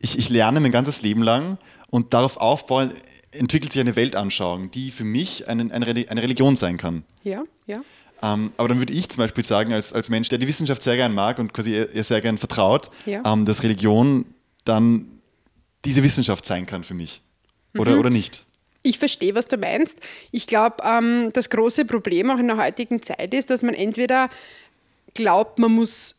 ich, 0.00 0.18
ich 0.18 0.28
lerne 0.28 0.60
mein 0.60 0.72
ganzes 0.72 1.02
Leben 1.02 1.22
lang 1.22 1.58
und 1.88 2.14
darauf 2.14 2.36
aufbauen 2.36 2.92
entwickelt 3.32 3.72
sich 3.72 3.80
eine 3.80 3.94
Weltanschauung, 3.94 4.70
die 4.70 4.90
für 4.90 5.04
mich 5.04 5.48
eine, 5.48 5.72
eine, 5.72 5.86
eine 5.86 6.22
Religion 6.22 6.56
sein 6.56 6.76
kann. 6.76 7.04
Ja, 7.22 7.44
ja. 7.66 7.82
Ähm, 8.22 8.52
aber 8.56 8.68
dann 8.68 8.78
würde 8.78 8.92
ich 8.92 9.08
zum 9.08 9.18
Beispiel 9.18 9.44
sagen, 9.44 9.72
als, 9.72 9.92
als 9.92 10.10
Mensch, 10.10 10.28
der 10.28 10.38
die 10.38 10.46
Wissenschaft 10.46 10.82
sehr 10.82 10.96
gern 10.96 11.14
mag 11.14 11.38
und 11.38 11.52
quasi 11.54 11.74
ihr 11.74 12.04
sehr 12.04 12.20
gern 12.20 12.38
vertraut, 12.38 12.90
ja. 13.06 13.22
ähm, 13.24 13.44
dass 13.44 13.62
Religion 13.62 14.26
dann 14.64 15.06
diese 15.84 16.02
Wissenschaft 16.02 16.44
sein 16.44 16.66
kann 16.66 16.84
für 16.84 16.94
mich. 16.94 17.22
Oder, 17.78 17.92
mhm. 17.92 18.00
oder 18.00 18.10
nicht? 18.10 18.44
Ich 18.82 18.98
verstehe, 18.98 19.34
was 19.34 19.48
du 19.48 19.56
meinst. 19.56 19.98
Ich 20.30 20.46
glaube, 20.46 20.76
ähm, 20.84 21.30
das 21.32 21.50
große 21.50 21.84
Problem 21.84 22.30
auch 22.30 22.38
in 22.38 22.46
der 22.48 22.56
heutigen 22.56 23.02
Zeit 23.02 23.34
ist, 23.34 23.50
dass 23.50 23.62
man 23.62 23.74
entweder 23.74 24.30
glaubt, 25.14 25.58
man 25.58 25.72
muss 25.72 26.14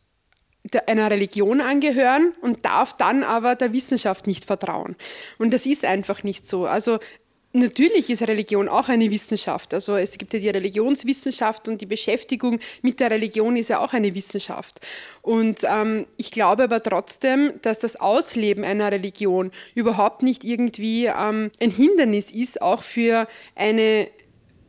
einer 0.86 1.10
Religion 1.10 1.60
angehören 1.60 2.32
und 2.40 2.64
darf 2.64 2.96
dann 2.96 3.24
aber 3.24 3.56
der 3.56 3.72
Wissenschaft 3.72 4.26
nicht 4.26 4.44
vertrauen. 4.44 4.94
Und 5.38 5.52
das 5.52 5.66
ist 5.66 5.84
einfach 5.84 6.22
nicht 6.22 6.46
so. 6.46 6.66
Also 6.66 7.00
Natürlich 7.54 8.08
ist 8.08 8.22
Religion 8.22 8.68
auch 8.68 8.88
eine 8.88 9.10
Wissenschaft. 9.10 9.74
Also 9.74 9.96
es 9.96 10.16
gibt 10.16 10.32
ja 10.32 10.40
die 10.40 10.48
Religionswissenschaft 10.48 11.68
und 11.68 11.80
die 11.80 11.86
Beschäftigung 11.86 12.58
mit 12.80 12.98
der 12.98 13.10
Religion 13.10 13.56
ist 13.56 13.68
ja 13.68 13.80
auch 13.80 13.92
eine 13.92 14.14
Wissenschaft. 14.14 14.80
Und 15.20 15.60
ähm, 15.64 16.06
ich 16.16 16.30
glaube 16.30 16.64
aber 16.64 16.80
trotzdem, 16.80 17.52
dass 17.60 17.78
das 17.78 17.96
Ausleben 17.96 18.64
einer 18.64 18.90
Religion 18.90 19.50
überhaupt 19.74 20.22
nicht 20.22 20.44
irgendwie 20.44 21.06
ähm, 21.06 21.50
ein 21.60 21.70
Hindernis 21.70 22.30
ist, 22.30 22.62
auch 22.62 22.82
für 22.82 23.28
eine 23.54 24.08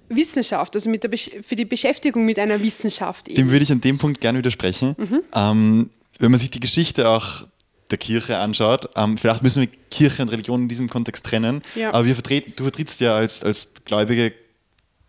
Wissenschaft, 0.09 0.75
also 0.75 0.89
mit 0.89 1.03
der 1.03 1.11
für 1.17 1.55
die 1.55 1.65
Beschäftigung 1.65 2.25
mit 2.25 2.37
einer 2.37 2.61
Wissenschaft. 2.61 3.29
Eben. 3.29 3.35
Dem 3.37 3.51
würde 3.51 3.63
ich 3.63 3.71
an 3.71 3.81
dem 3.81 3.97
Punkt 3.97 4.19
gerne 4.19 4.39
widersprechen. 4.39 4.95
Mhm. 4.97 5.19
Ähm, 5.33 5.89
wenn 6.19 6.31
man 6.31 6.39
sich 6.39 6.51
die 6.51 6.59
Geschichte 6.59 7.09
auch 7.09 7.45
der 7.93 7.99
Kirche 7.99 8.39
anschaut. 8.39 8.89
Ähm, 8.95 9.17
vielleicht 9.17 9.43
müssen 9.43 9.61
wir 9.61 9.69
Kirche 9.89 10.21
und 10.23 10.29
Religion 10.29 10.63
in 10.63 10.67
diesem 10.67 10.89
Kontext 10.89 11.25
trennen. 11.25 11.61
Ja. 11.75 11.93
Aber 11.93 12.05
wir 12.05 12.15
vertreten, 12.15 12.53
du 12.55 12.63
vertrittst 12.63 12.99
ja 12.99 13.15
als, 13.15 13.43
als 13.43 13.71
gläubige 13.85 14.33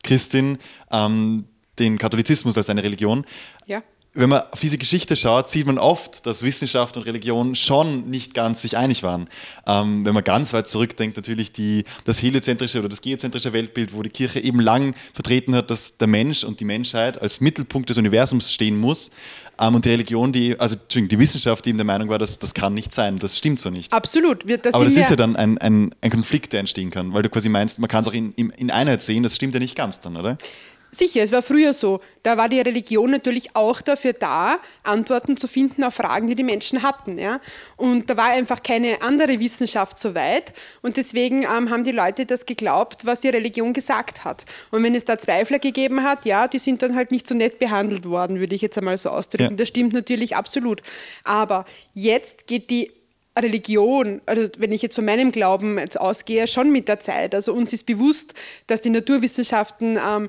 Christin 0.02 0.58
ähm, 0.92 1.46
den 1.78 1.98
Katholizismus 1.98 2.56
als 2.56 2.66
deine 2.66 2.82
Religion. 2.82 3.25
Ja. 3.66 3.82
Wenn 4.16 4.28
man 4.28 4.43
auf 4.52 4.61
diese 4.61 4.78
Geschichte 4.78 5.16
schaut, 5.16 5.49
sieht 5.49 5.66
man 5.66 5.76
oft, 5.76 6.25
dass 6.25 6.44
Wissenschaft 6.44 6.96
und 6.96 7.02
Religion 7.02 7.56
schon 7.56 8.08
nicht 8.08 8.32
ganz 8.32 8.62
sich 8.62 8.76
einig 8.76 9.02
waren. 9.02 9.28
Ähm, 9.66 10.05
wenn 10.05 10.14
man 10.14 10.22
ganz 10.22 10.52
weit 10.52 10.69
zurückdenkt, 10.69 11.16
natürlich 11.16 11.50
die, 11.50 11.84
das 12.05 12.22
heliozentrische 12.22 12.78
oder 12.78 12.88
das 12.88 13.00
geozentrische 13.00 13.52
Weltbild, 13.52 13.93
wo 13.93 14.02
die 14.02 14.11
Kirche 14.11 14.38
eben 14.38 14.61
lang 14.61 14.94
vertreten 15.12 15.56
hat, 15.56 15.69
dass 15.69 15.99
der 15.99 16.06
Mensch 16.06 16.44
und 16.44 16.61
die 16.61 16.64
Menschheit 16.64 17.20
als 17.20 17.40
Mittelpunkt 17.40 17.90
des 17.90 17.99
Universums 17.99 18.52
stehen 18.52 18.78
muss. 18.78 19.11
Ähm, 19.58 19.75
und 19.75 19.84
die 19.84 19.90
Religion, 19.90 20.32
die, 20.32 20.58
also 20.60 20.76
die 20.76 21.19
Wissenschaft, 21.19 21.64
die 21.64 21.70
eben 21.70 21.78
der 21.78 21.84
Meinung 21.84 22.08
war, 22.08 22.19
dass 22.19 22.38
das 22.38 22.55
kann 22.55 22.75
nicht 22.75 22.93
sein, 22.93 23.19
das 23.19 23.38
stimmt 23.38 23.58
so 23.58 23.70
nicht. 23.70 23.93
Absolut. 23.93 24.44
Das 24.64 24.75
Aber 24.75 24.84
das 24.84 24.96
ist 24.96 25.10
ja 25.10 25.17
dann 25.17 25.34
ein, 25.34 25.58
ein, 25.58 25.94
ein 26.00 26.10
Konflikt, 26.10 26.52
der 26.52 26.60
entstehen 26.60 26.90
kann, 26.90 27.12
weil 27.12 27.22
du 27.22 27.31
quasi 27.31 27.49
meinst, 27.49 27.81
man 27.81 27.88
kann 27.88 28.02
es 28.02 28.08
auch 28.08 28.14
in, 28.14 28.32
in 28.32 28.70
Einheit 28.70 29.02
sehen, 29.02 29.25
das 29.25 29.34
stimmt 29.34 29.55
ja 29.55 29.60
nicht 29.60 29.76
ganz 29.76 30.00
dann, 30.00 30.17
oder? 30.17 30.38
Sicher, 30.94 31.23
es 31.23 31.32
war 31.32 31.43
früher 31.43 31.73
so. 31.73 32.00
Da 32.23 32.37
war 32.37 32.49
die 32.49 32.61
Religion 32.61 33.11
natürlich 33.11 33.55
auch 33.55 33.81
dafür 33.81 34.12
da, 34.12 34.58
Antworten 34.82 35.37
zu 35.37 35.49
finden 35.49 35.82
auf 35.82 35.94
Fragen, 35.94 36.26
die 36.26 36.35
die 36.35 36.44
Menschen 36.44 36.82
hatten. 36.82 37.19
Ja? 37.19 37.41
Und 37.76 38.08
da 38.08 38.17
war 38.17 38.26
einfach 38.26 38.62
keine 38.62 39.02
andere 39.02 39.41
Wissenschaft 39.41 39.99
so 39.99 40.14
weit. 40.14 40.52
Und 40.82 40.96
deswegen 40.96 41.43
ähm, 41.43 41.70
haben 41.70 41.84
die 41.84 41.91
Leute 41.91 42.27
das 42.27 42.46
geglaubt, 42.46 43.06
was 43.06 43.20
die 43.20 43.29
Religion 43.29 43.72
gesagt 43.72 44.24
hat. 44.24 44.44
Und 44.70 44.82
wenn 44.82 44.94
es 44.94 45.05
da 45.05 45.19
Zweifler 45.19 45.58
gegeben 45.58 46.05
hat, 46.05 46.24
ja, 46.24 46.46
die 46.46 46.58
sind 46.58 46.82
dann 46.82 46.94
halt 46.94 47.10
nicht 47.10 47.27
so 47.27 47.34
nett 47.34 47.58
behandelt 47.58 48.08
worden, 48.08 48.39
würde 48.39 48.55
ich 48.55 48.63
jetzt 48.63 48.79
einmal 48.79 48.96
so 48.96 49.10
ausdrücken. 49.10 49.53
Ja. 49.53 49.56
Das 49.56 49.69
stimmt 49.69 49.93
natürlich 49.93 50.36
absolut. 50.36 50.82
Aber 51.24 51.65
jetzt 51.93 52.46
geht 52.46 52.70
die 52.70 52.91
Religion, 53.36 54.20
also 54.27 54.48
wenn 54.58 54.70
ich 54.70 54.82
jetzt 54.82 54.94
von 54.94 55.05
meinem 55.05 55.32
Glauben 55.32 55.79
jetzt 55.79 56.01
ausgehe, 56.01 56.46
schon 56.46 56.70
mit 56.70 56.86
der 56.86 57.01
Zeit. 57.01 57.34
Also 57.34 57.53
uns 57.53 57.72
ist 57.72 57.84
bewusst, 57.84 58.34
dass 58.69 58.81
die 58.81 58.91
Naturwissenschaften 58.91 59.98
ähm, 59.98 60.29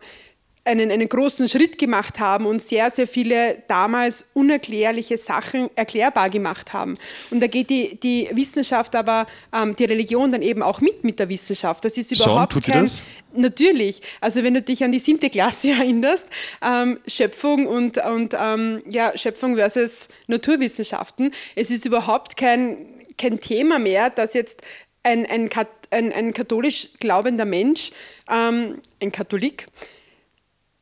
einen, 0.65 0.91
einen 0.91 1.07
großen 1.07 1.47
Schritt 1.47 1.77
gemacht 1.77 2.19
haben 2.19 2.47
und 2.47 2.61
sehr, 2.61 2.89
sehr 2.89 3.07
viele 3.07 3.63
damals 3.67 4.25
unerklärliche 4.33 5.17
Sachen 5.17 5.69
erklärbar 5.75 6.31
gemacht 6.31 6.73
haben. 6.73 6.97
Und 7.29 7.39
da 7.39 7.47
geht 7.47 7.69
die, 7.69 7.99
die 7.99 8.29
Wissenschaft 8.33 8.95
aber, 8.95 9.27
ähm, 9.53 9.75
die 9.75 9.85
Religion 9.85 10.31
dann 10.31 10.41
eben 10.41 10.63
auch 10.63 10.81
mit 10.81 11.03
mit 11.03 11.19
der 11.19 11.29
Wissenschaft. 11.29 11.85
Das 11.85 11.97
ist 11.97 12.11
überhaupt 12.11 12.53
Schon, 12.53 12.61
tut 12.63 12.73
kein, 12.73 12.87
sie 12.87 13.03
das? 13.03 13.39
Natürlich. 13.39 14.01
Also 14.19 14.43
wenn 14.43 14.55
du 14.55 14.61
dich 14.61 14.83
an 14.83 14.91
die 14.91 14.99
siebte 14.99 15.29
Klasse 15.29 15.69
erinnerst, 15.79 16.27
ähm, 16.63 16.99
Schöpfung 17.07 17.67
und, 17.67 17.99
und 18.03 18.33
ähm, 18.37 18.81
ja, 18.89 19.15
Schöpfung 19.15 19.55
versus 19.55 20.09
Naturwissenschaften, 20.27 21.31
es 21.55 21.69
ist 21.69 21.85
überhaupt 21.85 22.37
kein, 22.37 22.77
kein 23.19 23.39
Thema 23.39 23.77
mehr, 23.77 24.09
dass 24.09 24.33
jetzt 24.33 24.63
ein, 25.03 25.27
ein, 25.27 25.47
ein, 25.91 26.11
ein 26.11 26.33
katholisch 26.33 26.89
glaubender 26.99 27.45
Mensch, 27.45 27.91
ähm, 28.27 28.79
ein 28.99 29.11
Katholik, 29.11 29.67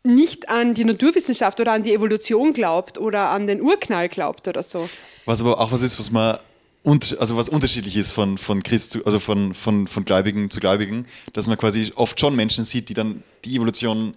nicht 0.03 0.49
an 0.49 0.73
die 0.73 0.83
Naturwissenschaft 0.83 1.59
oder 1.59 1.71
an 1.71 1.83
die 1.83 1.93
Evolution 1.93 2.53
glaubt 2.53 2.97
oder 2.97 3.29
an 3.29 3.47
den 3.47 3.61
Urknall 3.61 4.09
glaubt 4.09 4.47
oder 4.47 4.61
so. 4.61 4.89
Was 5.25 5.41
aber 5.41 5.59
auch 5.59 5.71
was 5.71 5.81
ist, 5.81 5.97
was 5.97 6.11
man 6.11 6.37
also 6.85 7.37
was 7.37 7.47
unterschiedlich 7.47 7.95
ist 7.95 8.11
von, 8.11 8.37
von 8.37 8.61
Christ 8.61 8.91
zu, 8.91 9.05
also 9.05 9.19
von, 9.19 9.53
von, 9.53 9.87
von 9.87 10.03
Gläubigen 10.03 10.49
zu 10.49 10.59
Gläubigen, 10.59 11.07
dass 11.31 11.47
man 11.47 11.57
quasi 11.57 11.93
oft 11.95 12.19
schon 12.19 12.35
Menschen 12.35 12.65
sieht, 12.65 12.89
die 12.89 12.93
dann 12.93 13.23
die 13.45 13.55
Evolution 13.55 14.15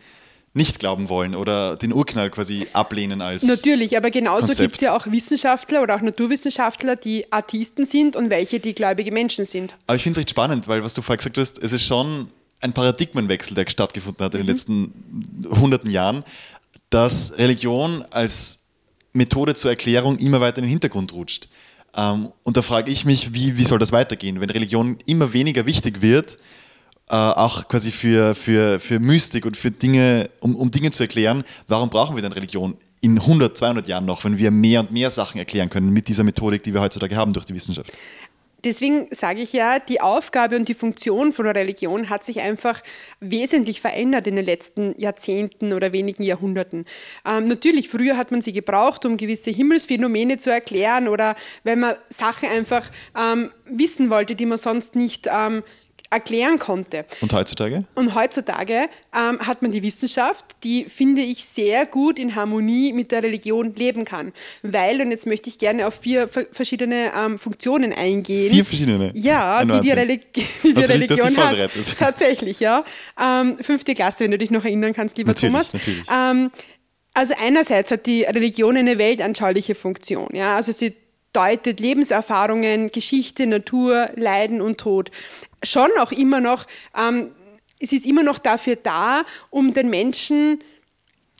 nicht 0.53 0.79
glauben 0.79 1.09
wollen 1.09 1.37
oder 1.37 1.77
den 1.77 1.93
Urknall 1.93 2.31
quasi 2.31 2.67
ablehnen 2.73 3.21
als. 3.21 3.43
Natürlich, 3.43 3.97
aber 3.97 4.11
genauso 4.11 4.53
gibt 4.53 4.77
es 4.77 4.81
ja 4.81 4.97
auch 4.97 5.07
Wissenschaftler 5.07 5.83
oder 5.83 5.95
auch 5.95 6.01
Naturwissenschaftler, 6.01 6.97
die 6.97 7.31
Atheisten 7.31 7.85
sind 7.85 8.17
und 8.17 8.31
welche, 8.31 8.59
die 8.59 8.75
gläubige 8.75 9.13
Menschen 9.13 9.45
sind. 9.45 9.75
Aber 9.87 9.97
ich 9.97 10.03
finde 10.03 10.19
es 10.19 10.21
recht 10.23 10.31
spannend, 10.31 10.67
weil 10.67 10.83
was 10.83 10.95
du 10.95 11.03
vorher 11.03 11.19
gesagt 11.19 11.37
hast, 11.37 11.63
es 11.63 11.73
ist 11.73 11.85
schon 11.85 12.33
ein 12.61 12.73
Paradigmenwechsel, 12.73 13.55
der 13.55 13.69
stattgefunden 13.69 14.25
hat 14.25 14.35
in 14.35 14.41
den 14.41 14.47
letzten 14.47 14.93
hunderten 15.61 15.91
Jahren, 15.91 16.25
dass 16.91 17.37
Religion 17.39 18.05
als 18.11 18.65
Methode 19.13 19.55
zur 19.55 19.71
Erklärung 19.71 20.19
immer 20.19 20.41
weiter 20.41 20.59
in 20.59 20.65
den 20.65 20.71
Hintergrund 20.71 21.13
rutscht. 21.13 21.49
Ähm, 21.95 22.33
und 22.43 22.57
da 22.57 22.63
frage 22.63 22.91
ich 22.91 23.05
mich, 23.05 23.33
wie, 23.33 23.57
wie 23.57 23.65
soll 23.65 23.79
das 23.79 23.93
weitergehen, 23.93 24.41
wenn 24.41 24.51
Religion 24.51 24.99
immer 25.07 25.33
weniger 25.33 25.67
wichtig 25.67 26.03
wird 26.03 26.39
äh, 27.09 27.15
auch 27.15 27.69
quasi 27.69 27.93
für, 27.93 28.35
für, 28.35 28.81
für 28.81 28.99
Mystik 28.99 29.47
und 29.47 29.57
für 29.57 29.71
Dinge, 29.71 30.29
um, 30.41 30.57
um 30.57 30.71
Dinge 30.71 30.91
zu 30.91 31.05
erklären, 31.05 31.45
warum 31.69 31.89
brauchen 31.89 32.17
wir 32.17 32.23
denn 32.23 32.33
Religion 32.33 32.77
in 33.01 33.19
100, 33.19 33.57
200 33.57 33.87
Jahren 33.87 34.07
noch, 34.07 34.25
wenn 34.25 34.39
wir 34.39 34.51
mehr 34.51 34.81
und 34.81 34.91
mehr 34.91 35.11
Sachen 35.11 35.39
erklären 35.39 35.71
können 35.71 35.91
mit 35.91 36.09
dieser 36.09 36.25
Methodik, 36.25 36.65
die 36.65 36.75
wir 36.75 36.81
heutzutage 36.81 37.15
haben 37.15 37.33
durch 37.33 37.47
die 37.47 37.55
Wissenschaft? 37.55 37.93
Deswegen 38.65 39.07
sage 39.11 39.43
ich 39.43 39.53
ja, 39.53 39.79
die 39.79 40.01
Aufgabe 40.01 40.57
und 40.57 40.69
die 40.69 40.75
Funktion 40.75 41.33
von 41.33 41.47
Religion 41.47 42.09
hat 42.09 42.25
sich 42.25 42.41
einfach 42.41 42.83
wesentlich 43.21 43.81
verändert 43.81 44.27
in 44.27 44.37
den 44.37 44.45
letzten 44.45 44.99
Jahrzehnten 44.99 45.73
oder 45.73 45.93
wenigen 45.93 46.23
Jahrhunderten. 46.23 46.87
Ähm, 47.25 47.49
natürlich, 47.49 47.89
früher 47.89 48.17
hat 48.17 48.31
man 48.31 48.43
sie 48.43 48.53
gebraucht, 48.53 49.05
um 49.05 49.17
gewisse 49.17 49.51
Himmelsphänomene 49.51 50.39
zu 50.39 50.51
erklären 50.51 51.09
oder 51.09 51.37
wenn 51.65 51.81
man 51.81 51.97
Sachen 52.09 52.49
einfach 52.49 52.91
ähm, 53.17 53.51
wissen 53.67 54.11
wollte, 54.11 54.35
die 54.35 54.47
man 54.47 54.59
sonst 54.59 54.97
nicht 54.97 55.29
ähm, 55.31 55.63
erklären 56.11 56.59
konnte. 56.59 57.05
Und 57.21 57.33
heutzutage? 57.33 57.85
Und 57.95 58.15
heutzutage 58.15 58.89
ähm, 59.15 59.41
hat 59.41 59.63
man 59.63 59.71
die 59.71 59.83
Wissenschaft, 59.83 60.45
die, 60.63 60.85
finde 60.85 61.23
ich, 61.23 61.45
sehr 61.45 61.87
gut 61.87 62.19
in 62.19 62.35
Harmonie 62.35 62.93
mit 62.93 63.11
der 63.11 63.23
Religion 63.23 63.75
leben 63.75 64.05
kann. 64.05 64.33
Weil, 64.63 65.01
und 65.01 65.11
jetzt 65.11 65.27
möchte 65.27 65.49
ich 65.49 65.59
gerne 65.59 65.87
auf 65.87 65.95
vier 65.95 66.29
verschiedene 66.29 67.13
ähm, 67.17 67.39
Funktionen 67.39 67.93
eingehen. 67.93 68.53
Vier 68.53 68.65
verschiedene? 68.65 69.13
Ja, 69.15 69.65
die 69.65 69.81
die, 69.81 69.91
Religi 69.91 70.27
die, 70.63 70.75
die 70.75 70.85
Religion 70.85 71.37
hat. 71.37 71.71
Tatsächlich, 71.99 72.61
ja. 72.61 72.85
Ähm, 73.21 73.57
fünfte 73.59 73.95
Klasse, 73.95 74.25
wenn 74.25 74.31
du 74.31 74.39
dich 74.39 74.51
noch 74.51 74.65
erinnern 74.65 74.93
kannst, 74.93 75.19
lieber 75.19 75.31
natürlich, 75.31 75.53
Thomas. 75.53 75.73
Natürlich. 75.73 76.05
Ähm, 76.13 76.51
also 77.15 77.35
einerseits 77.41 77.91
hat 77.91 78.07
die 78.07 78.25
Religion 78.25 78.77
eine 78.77 78.99
weltanschauliche 78.99 79.75
Funktion. 79.75 80.29
Ja? 80.35 80.57
Also 80.57 80.73
sie 80.73 80.95
deutet 81.33 81.81
Lebenserfahrungen, 81.81 82.91
Geschichte, 82.91 83.47
Natur, 83.47 84.11
Leiden 84.17 84.61
und 84.61 84.79
Tod 84.79 85.11
schon 85.63 85.91
auch 86.01 86.13
immer 86.13 86.41
noch, 86.41 86.67
ähm, 86.97 87.31
es 87.79 87.93
ist 87.93 88.07
immer 88.07 88.23
noch 88.23 88.39
dafür 88.39 88.77
da, 88.77 89.25
um 89.51 89.75
den 89.75 89.91
Menschen 89.91 90.61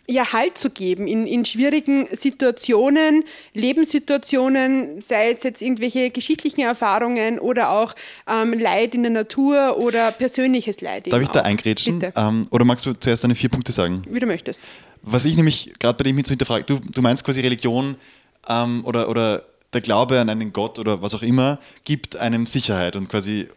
ja, 0.09 0.33
Halt 0.33 0.57
zu 0.57 0.71
geben 0.71 1.07
in, 1.07 1.27
in 1.27 1.45
schwierigen 1.45 2.07
Situationen, 2.13 3.25
Lebenssituationen, 3.55 5.01
sei 5.03 5.33
es 5.33 5.43
jetzt 5.43 5.63
irgendwelche 5.63 6.11
geschichtlichen 6.11 6.61
Erfahrungen 6.61 7.39
oder 7.39 7.71
auch 7.71 7.95
ähm, 8.29 8.53
Leid 8.53 8.95
in 8.95 9.03
der 9.03 9.11
Natur 9.11 9.79
oder 9.79 10.13
persönliches 10.13 10.81
Leid. 10.81 11.11
Darf 11.13 11.23
ich 11.23 11.29
da 11.29 11.41
eingrätschen? 11.41 12.05
Ähm, 12.15 12.47
oder 12.51 12.65
magst 12.65 12.87
du 12.87 12.93
zuerst 12.93 13.25
deine 13.25 13.35
vier 13.35 13.49
Punkte 13.49 13.73
sagen? 13.73 14.03
Wie 14.09 14.21
du 14.21 14.27
möchtest. 14.27 14.69
Was 15.03 15.25
ich 15.25 15.37
nämlich 15.37 15.73
gerade 15.79 15.97
bei 15.97 16.05
dem 16.05 16.23
so 16.25 16.31
hinterfrage, 16.31 16.65
du, 16.65 16.79
du 16.79 17.03
meinst 17.03 17.25
quasi 17.25 17.41
Religion 17.41 17.97
ähm, 18.49 18.85
oder, 18.85 19.09
oder 19.09 19.45
der 19.73 19.81
Glaube 19.81 20.21
an 20.21 20.29
einen 20.29 20.53
Gott 20.53 20.79
oder 20.79 21.03
was 21.03 21.15
auch 21.15 21.23
immer 21.23 21.59
gibt 21.85 22.17
einem 22.17 22.47
Sicherheit 22.47 22.97
und 22.97 23.09
quasi 23.09 23.49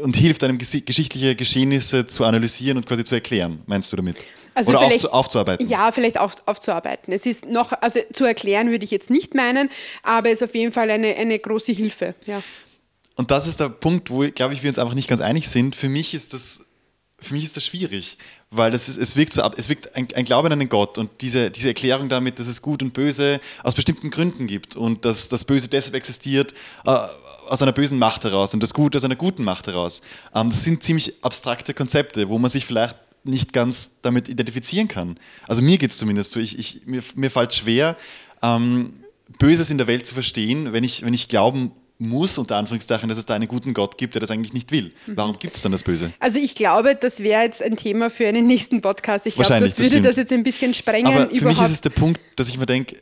und 0.00 0.16
hilft 0.16 0.44
einem 0.44 0.58
geschichtliche 0.58 1.34
Geschehnisse 1.34 2.06
zu 2.06 2.24
analysieren 2.24 2.76
und 2.78 2.86
quasi 2.86 3.04
zu 3.04 3.14
erklären, 3.14 3.60
meinst 3.66 3.92
du 3.92 3.96
damit? 3.96 4.16
Also 4.54 4.70
Oder 4.70 4.86
aufzu 4.86 5.10
aufzuarbeiten? 5.10 5.68
Ja, 5.68 5.92
vielleicht 5.92 6.18
auf, 6.18 6.34
aufzuarbeiten. 6.46 7.12
Es 7.12 7.26
ist 7.26 7.44
noch, 7.44 7.72
also 7.72 8.00
zu 8.14 8.24
erklären 8.24 8.70
würde 8.70 8.84
ich 8.84 8.90
jetzt 8.90 9.10
nicht 9.10 9.34
meinen, 9.34 9.68
aber 10.02 10.30
es 10.30 10.40
ist 10.40 10.48
auf 10.48 10.54
jeden 10.54 10.72
Fall 10.72 10.90
eine, 10.90 11.14
eine 11.14 11.38
große 11.38 11.72
Hilfe. 11.72 12.14
Ja. 12.24 12.42
Und 13.16 13.30
das 13.30 13.46
ist 13.46 13.60
der 13.60 13.68
Punkt, 13.68 14.10
wo, 14.10 14.26
glaube 14.30 14.54
ich, 14.54 14.62
wir 14.62 14.70
uns 14.70 14.78
einfach 14.78 14.94
nicht 14.94 15.08
ganz 15.08 15.20
einig 15.20 15.48
sind. 15.48 15.76
Für 15.76 15.90
mich 15.90 16.14
ist 16.14 16.32
das, 16.32 16.66
für 17.18 17.34
mich 17.34 17.44
ist 17.44 17.56
das 17.56 17.66
schwierig, 17.66 18.16
weil 18.50 18.70
das 18.70 18.88
ist, 18.88 18.96
es 18.96 19.16
wirkt 19.16 19.34
so 19.34 19.42
ab, 19.42 19.56
es 19.58 19.68
wirkt 19.68 19.94
ein, 19.94 20.08
ein 20.14 20.24
Glaube 20.24 20.46
an 20.46 20.52
einen 20.52 20.68
Gott 20.70 20.96
und 20.96 21.10
diese, 21.20 21.50
diese 21.50 21.68
Erklärung 21.68 22.08
damit, 22.08 22.38
dass 22.38 22.46
es 22.46 22.62
Gut 22.62 22.82
und 22.82 22.94
Böse 22.94 23.40
aus 23.62 23.74
bestimmten 23.74 24.10
Gründen 24.10 24.46
gibt 24.46 24.74
und 24.74 25.04
dass 25.04 25.28
das 25.28 25.44
Böse 25.44 25.68
deshalb 25.68 25.94
existiert, 25.94 26.54
äh, 26.86 26.96
aus 27.46 27.62
einer 27.62 27.72
bösen 27.72 27.98
Macht 27.98 28.24
heraus 28.24 28.54
und 28.54 28.62
das 28.62 28.74
Gute 28.74 28.98
aus 28.98 29.04
einer 29.04 29.16
guten 29.16 29.44
Macht 29.44 29.66
heraus. 29.66 30.02
Ähm, 30.34 30.48
das 30.48 30.64
sind 30.64 30.82
ziemlich 30.82 31.14
abstrakte 31.22 31.74
Konzepte, 31.74 32.28
wo 32.28 32.38
man 32.38 32.50
sich 32.50 32.66
vielleicht 32.66 32.96
nicht 33.24 33.52
ganz 33.52 34.00
damit 34.02 34.28
identifizieren 34.28 34.88
kann. 34.88 35.18
Also 35.48 35.62
mir 35.62 35.78
geht 35.78 35.90
es 35.90 35.98
zumindest 35.98 36.32
so. 36.32 36.40
Ich, 36.40 36.58
ich, 36.58 36.86
mir, 36.86 37.02
mir 37.14 37.30
fällt 37.30 37.54
schwer, 37.54 37.96
ähm, 38.42 38.94
Böses 39.38 39.70
in 39.70 39.78
der 39.78 39.86
Welt 39.86 40.06
zu 40.06 40.14
verstehen, 40.14 40.72
wenn 40.72 40.84
ich, 40.84 41.04
wenn 41.04 41.14
ich 41.14 41.28
glauben 41.28 41.72
muss, 41.98 42.38
unter 42.38 42.56
Anführungszeichen, 42.56 43.08
dass 43.08 43.18
es 43.18 43.26
da 43.26 43.34
einen 43.34 43.48
guten 43.48 43.74
Gott 43.74 43.98
gibt, 43.98 44.14
der 44.14 44.20
das 44.20 44.30
eigentlich 44.30 44.52
nicht 44.52 44.70
will. 44.70 44.92
Mhm. 45.06 45.16
Warum 45.16 45.38
gibt 45.38 45.56
es 45.56 45.62
dann 45.62 45.72
das 45.72 45.82
Böse? 45.82 46.12
Also 46.18 46.38
ich 46.38 46.54
glaube, 46.54 46.94
das 46.94 47.20
wäre 47.20 47.42
jetzt 47.42 47.62
ein 47.62 47.76
Thema 47.76 48.10
für 48.10 48.28
einen 48.28 48.46
nächsten 48.46 48.82
Podcast. 48.82 49.26
Ich 49.26 49.34
glaube, 49.34 49.60
das 49.60 49.78
würde 49.78 50.00
das, 50.00 50.16
jetzt 50.16 50.32
ein 50.32 50.42
bisschen 50.42 50.74
sprengen. 50.74 51.06
Aber 51.06 51.34
für 51.34 51.44
mich 51.46 51.60
ist 51.60 51.70
es 51.70 51.80
der 51.80 51.90
Punkt, 51.90 52.20
dass 52.36 52.48
ich 52.48 52.58
mir 52.58 52.66
denke, 52.66 52.96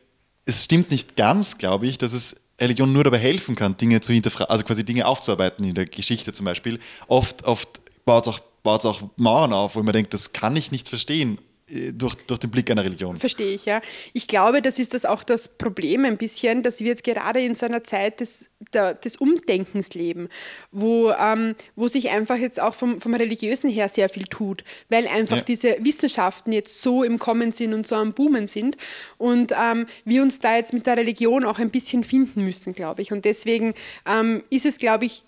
es 0.47 0.65
stimmt 0.65 0.91
nicht 0.91 1.17
ganz, 1.17 1.59
glaube 1.59 1.87
ich, 1.87 1.99
dass 1.99 2.13
es 2.13 2.44
Religion 2.61 2.93
nur 2.93 3.05
dabei 3.05 3.19
helfen 3.19 3.55
kann, 3.55 3.77
Dinge 3.77 4.01
zu 4.01 4.13
hinterfragen, 4.13 4.51
also 4.51 4.65
quasi 4.65 4.85
Dinge 4.85 5.07
aufzuarbeiten 5.07 5.65
in 5.65 5.75
der 5.75 5.87
Geschichte 5.87 6.33
zum 6.33 6.47
Beispiel. 6.47 6.79
Oft, 7.09 7.45
oft 7.45 7.81
baut 8.05 8.27
es 8.27 8.35
auch, 8.35 8.41
auch 8.65 9.03
Mauern 9.17 9.53
auf, 9.53 9.77
wo 9.77 9.83
man 9.83 9.93
denkt, 9.93 10.15
das 10.15 10.33
kann 10.33 10.57
ich 10.57 10.71
nicht 10.71 10.89
verstehen 10.89 11.39
durch, 11.71 12.14
durch 12.26 12.40
den 12.40 12.50
Blick 12.50 12.71
einer 12.71 12.85
Religion. 12.85 13.16
Verstehe 13.16 13.54
ich, 13.54 13.64
ja. 13.64 13.80
Ich 14.12 14.28
glaube, 14.28 14.61
das 14.61 14.78
ist 14.78 14.92
das 14.92 15.06
auch 15.06 15.25
das 15.25 15.49
Problem 15.49 16.04
ein 16.04 16.18
bisschen, 16.18 16.62
dass 16.62 16.80
wir 16.80 16.88
jetzt 16.88 17.04
gerade 17.04 17.40
in 17.40 17.54
so 17.54 17.64
einer 17.64 17.83
Zeit 17.85 18.21
des, 18.21 18.50
der, 18.75 18.94
des 18.94 19.16
Umdenkens 19.16 19.94
leben, 19.94 20.28
wo, 20.73 21.11
ähm, 21.12 21.54
wo 21.75 21.88
sich 21.88 22.11
einfach 22.11 22.37
jetzt 22.37 22.61
auch 22.61 22.75
vom, 22.75 23.00
vom 23.00 23.14
Religiösen 23.14 23.71
her 23.71 23.88
sehr 23.88 24.11
viel 24.11 24.25
tut, 24.25 24.62
weil 24.90 25.06
einfach 25.06 25.38
ja. 25.38 25.42
diese 25.42 25.76
Wissenschaften 25.80 26.52
jetzt 26.52 26.83
so 26.83 27.02
im 27.02 27.18
Kommen 27.18 27.52
sind 27.52 27.73
und 27.73 27.87
so 27.87 27.97
am 27.97 28.12
Boomen 28.12 28.47
sind 28.47 28.76
und 29.16 29.52
ähm, 29.59 29.87
wir 30.04 30.23
uns 30.23 30.40
da 30.40 30.56
jetzt 30.56 30.75
mit 30.75 30.87
der 30.87 30.99
Religion 30.99 31.44
auch 31.47 31.59
ein 31.59 31.71
bisschen 31.71 32.04
finden 32.04 32.44
müssen, 32.44 32.75
glaube 32.75 33.00
ich. 33.00 33.11
Und 33.11 33.25
deswegen 33.25 33.73
ähm, 34.06 34.42
ist 34.50 34.66
es, 34.66 34.78
glaube 34.78 35.06
ich, 35.06 35.23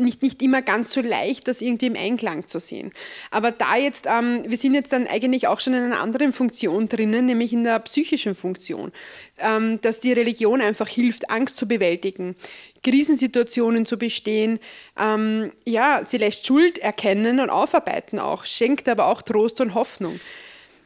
nicht, 0.00 0.22
nicht 0.22 0.42
immer 0.42 0.62
ganz 0.62 0.92
so 0.92 1.00
leicht, 1.00 1.48
das 1.48 1.60
irgendwie 1.60 1.86
im 1.86 1.96
Einklang 1.96 2.46
zu 2.46 2.58
sehen. 2.58 2.92
Aber 3.30 3.50
da 3.52 3.76
jetzt, 3.76 4.06
ähm, 4.06 4.42
wir 4.46 4.56
sind 4.56 4.74
jetzt 4.74 4.92
dann 4.92 5.06
eigentlich 5.06 5.46
auch 5.46 5.60
schon 5.60 5.74
in 5.74 5.82
einer 5.82 6.00
anderen 6.00 6.32
Funktion 6.32 6.88
drinnen, 6.88 7.26
nämlich 7.26 7.52
in 7.52 7.64
der 7.64 7.78
psychischen 7.80 8.34
Funktion, 8.34 8.92
ähm, 9.38 9.80
dass 9.80 10.00
die 10.00 10.12
Religion 10.12 10.60
einfach 10.60 10.88
hilft, 10.88 11.30
Angst 11.30 11.56
zu 11.56 11.68
bewältigen, 11.68 12.36
Krisensituationen 12.82 13.86
zu 13.86 13.98
bestehen. 13.98 14.58
Ähm, 14.98 15.52
ja, 15.64 16.02
sie 16.04 16.18
lässt 16.18 16.46
Schuld 16.46 16.78
erkennen 16.78 17.40
und 17.40 17.50
aufarbeiten 17.50 18.18
auch, 18.18 18.44
schenkt 18.44 18.88
aber 18.88 19.06
auch 19.06 19.22
Trost 19.22 19.60
und 19.60 19.74
Hoffnung. 19.74 20.18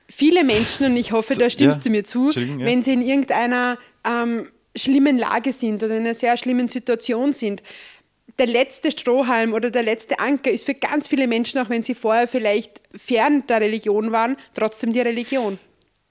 Viele 0.08 0.44
Menschen, 0.44 0.86
und 0.86 0.96
ich 0.96 1.12
hoffe, 1.12 1.34
da 1.34 1.48
stimmst 1.48 1.78
ja, 1.78 1.84
du 1.84 1.90
mir 1.90 2.04
zu, 2.04 2.30
ja. 2.30 2.58
wenn 2.58 2.82
sie 2.82 2.92
in 2.92 3.00
irgendeiner 3.00 3.78
ähm, 4.06 4.48
schlimmen 4.76 5.18
Lage 5.18 5.52
sind 5.52 5.82
oder 5.82 5.96
in 5.96 6.02
einer 6.02 6.14
sehr 6.14 6.36
schlimmen 6.36 6.68
Situation 6.68 7.32
sind, 7.32 7.62
der 8.38 8.46
letzte 8.46 8.90
Strohhalm 8.90 9.52
oder 9.52 9.70
der 9.70 9.82
letzte 9.82 10.18
Anker 10.18 10.50
ist 10.50 10.66
für 10.66 10.74
ganz 10.74 11.06
viele 11.06 11.26
Menschen, 11.26 11.60
auch 11.60 11.68
wenn 11.68 11.82
sie 11.82 11.94
vorher 11.94 12.26
vielleicht 12.26 12.80
fern 12.94 13.46
der 13.46 13.60
Religion 13.60 14.12
waren, 14.12 14.36
trotzdem 14.54 14.92
die 14.92 15.00
Religion. 15.00 15.58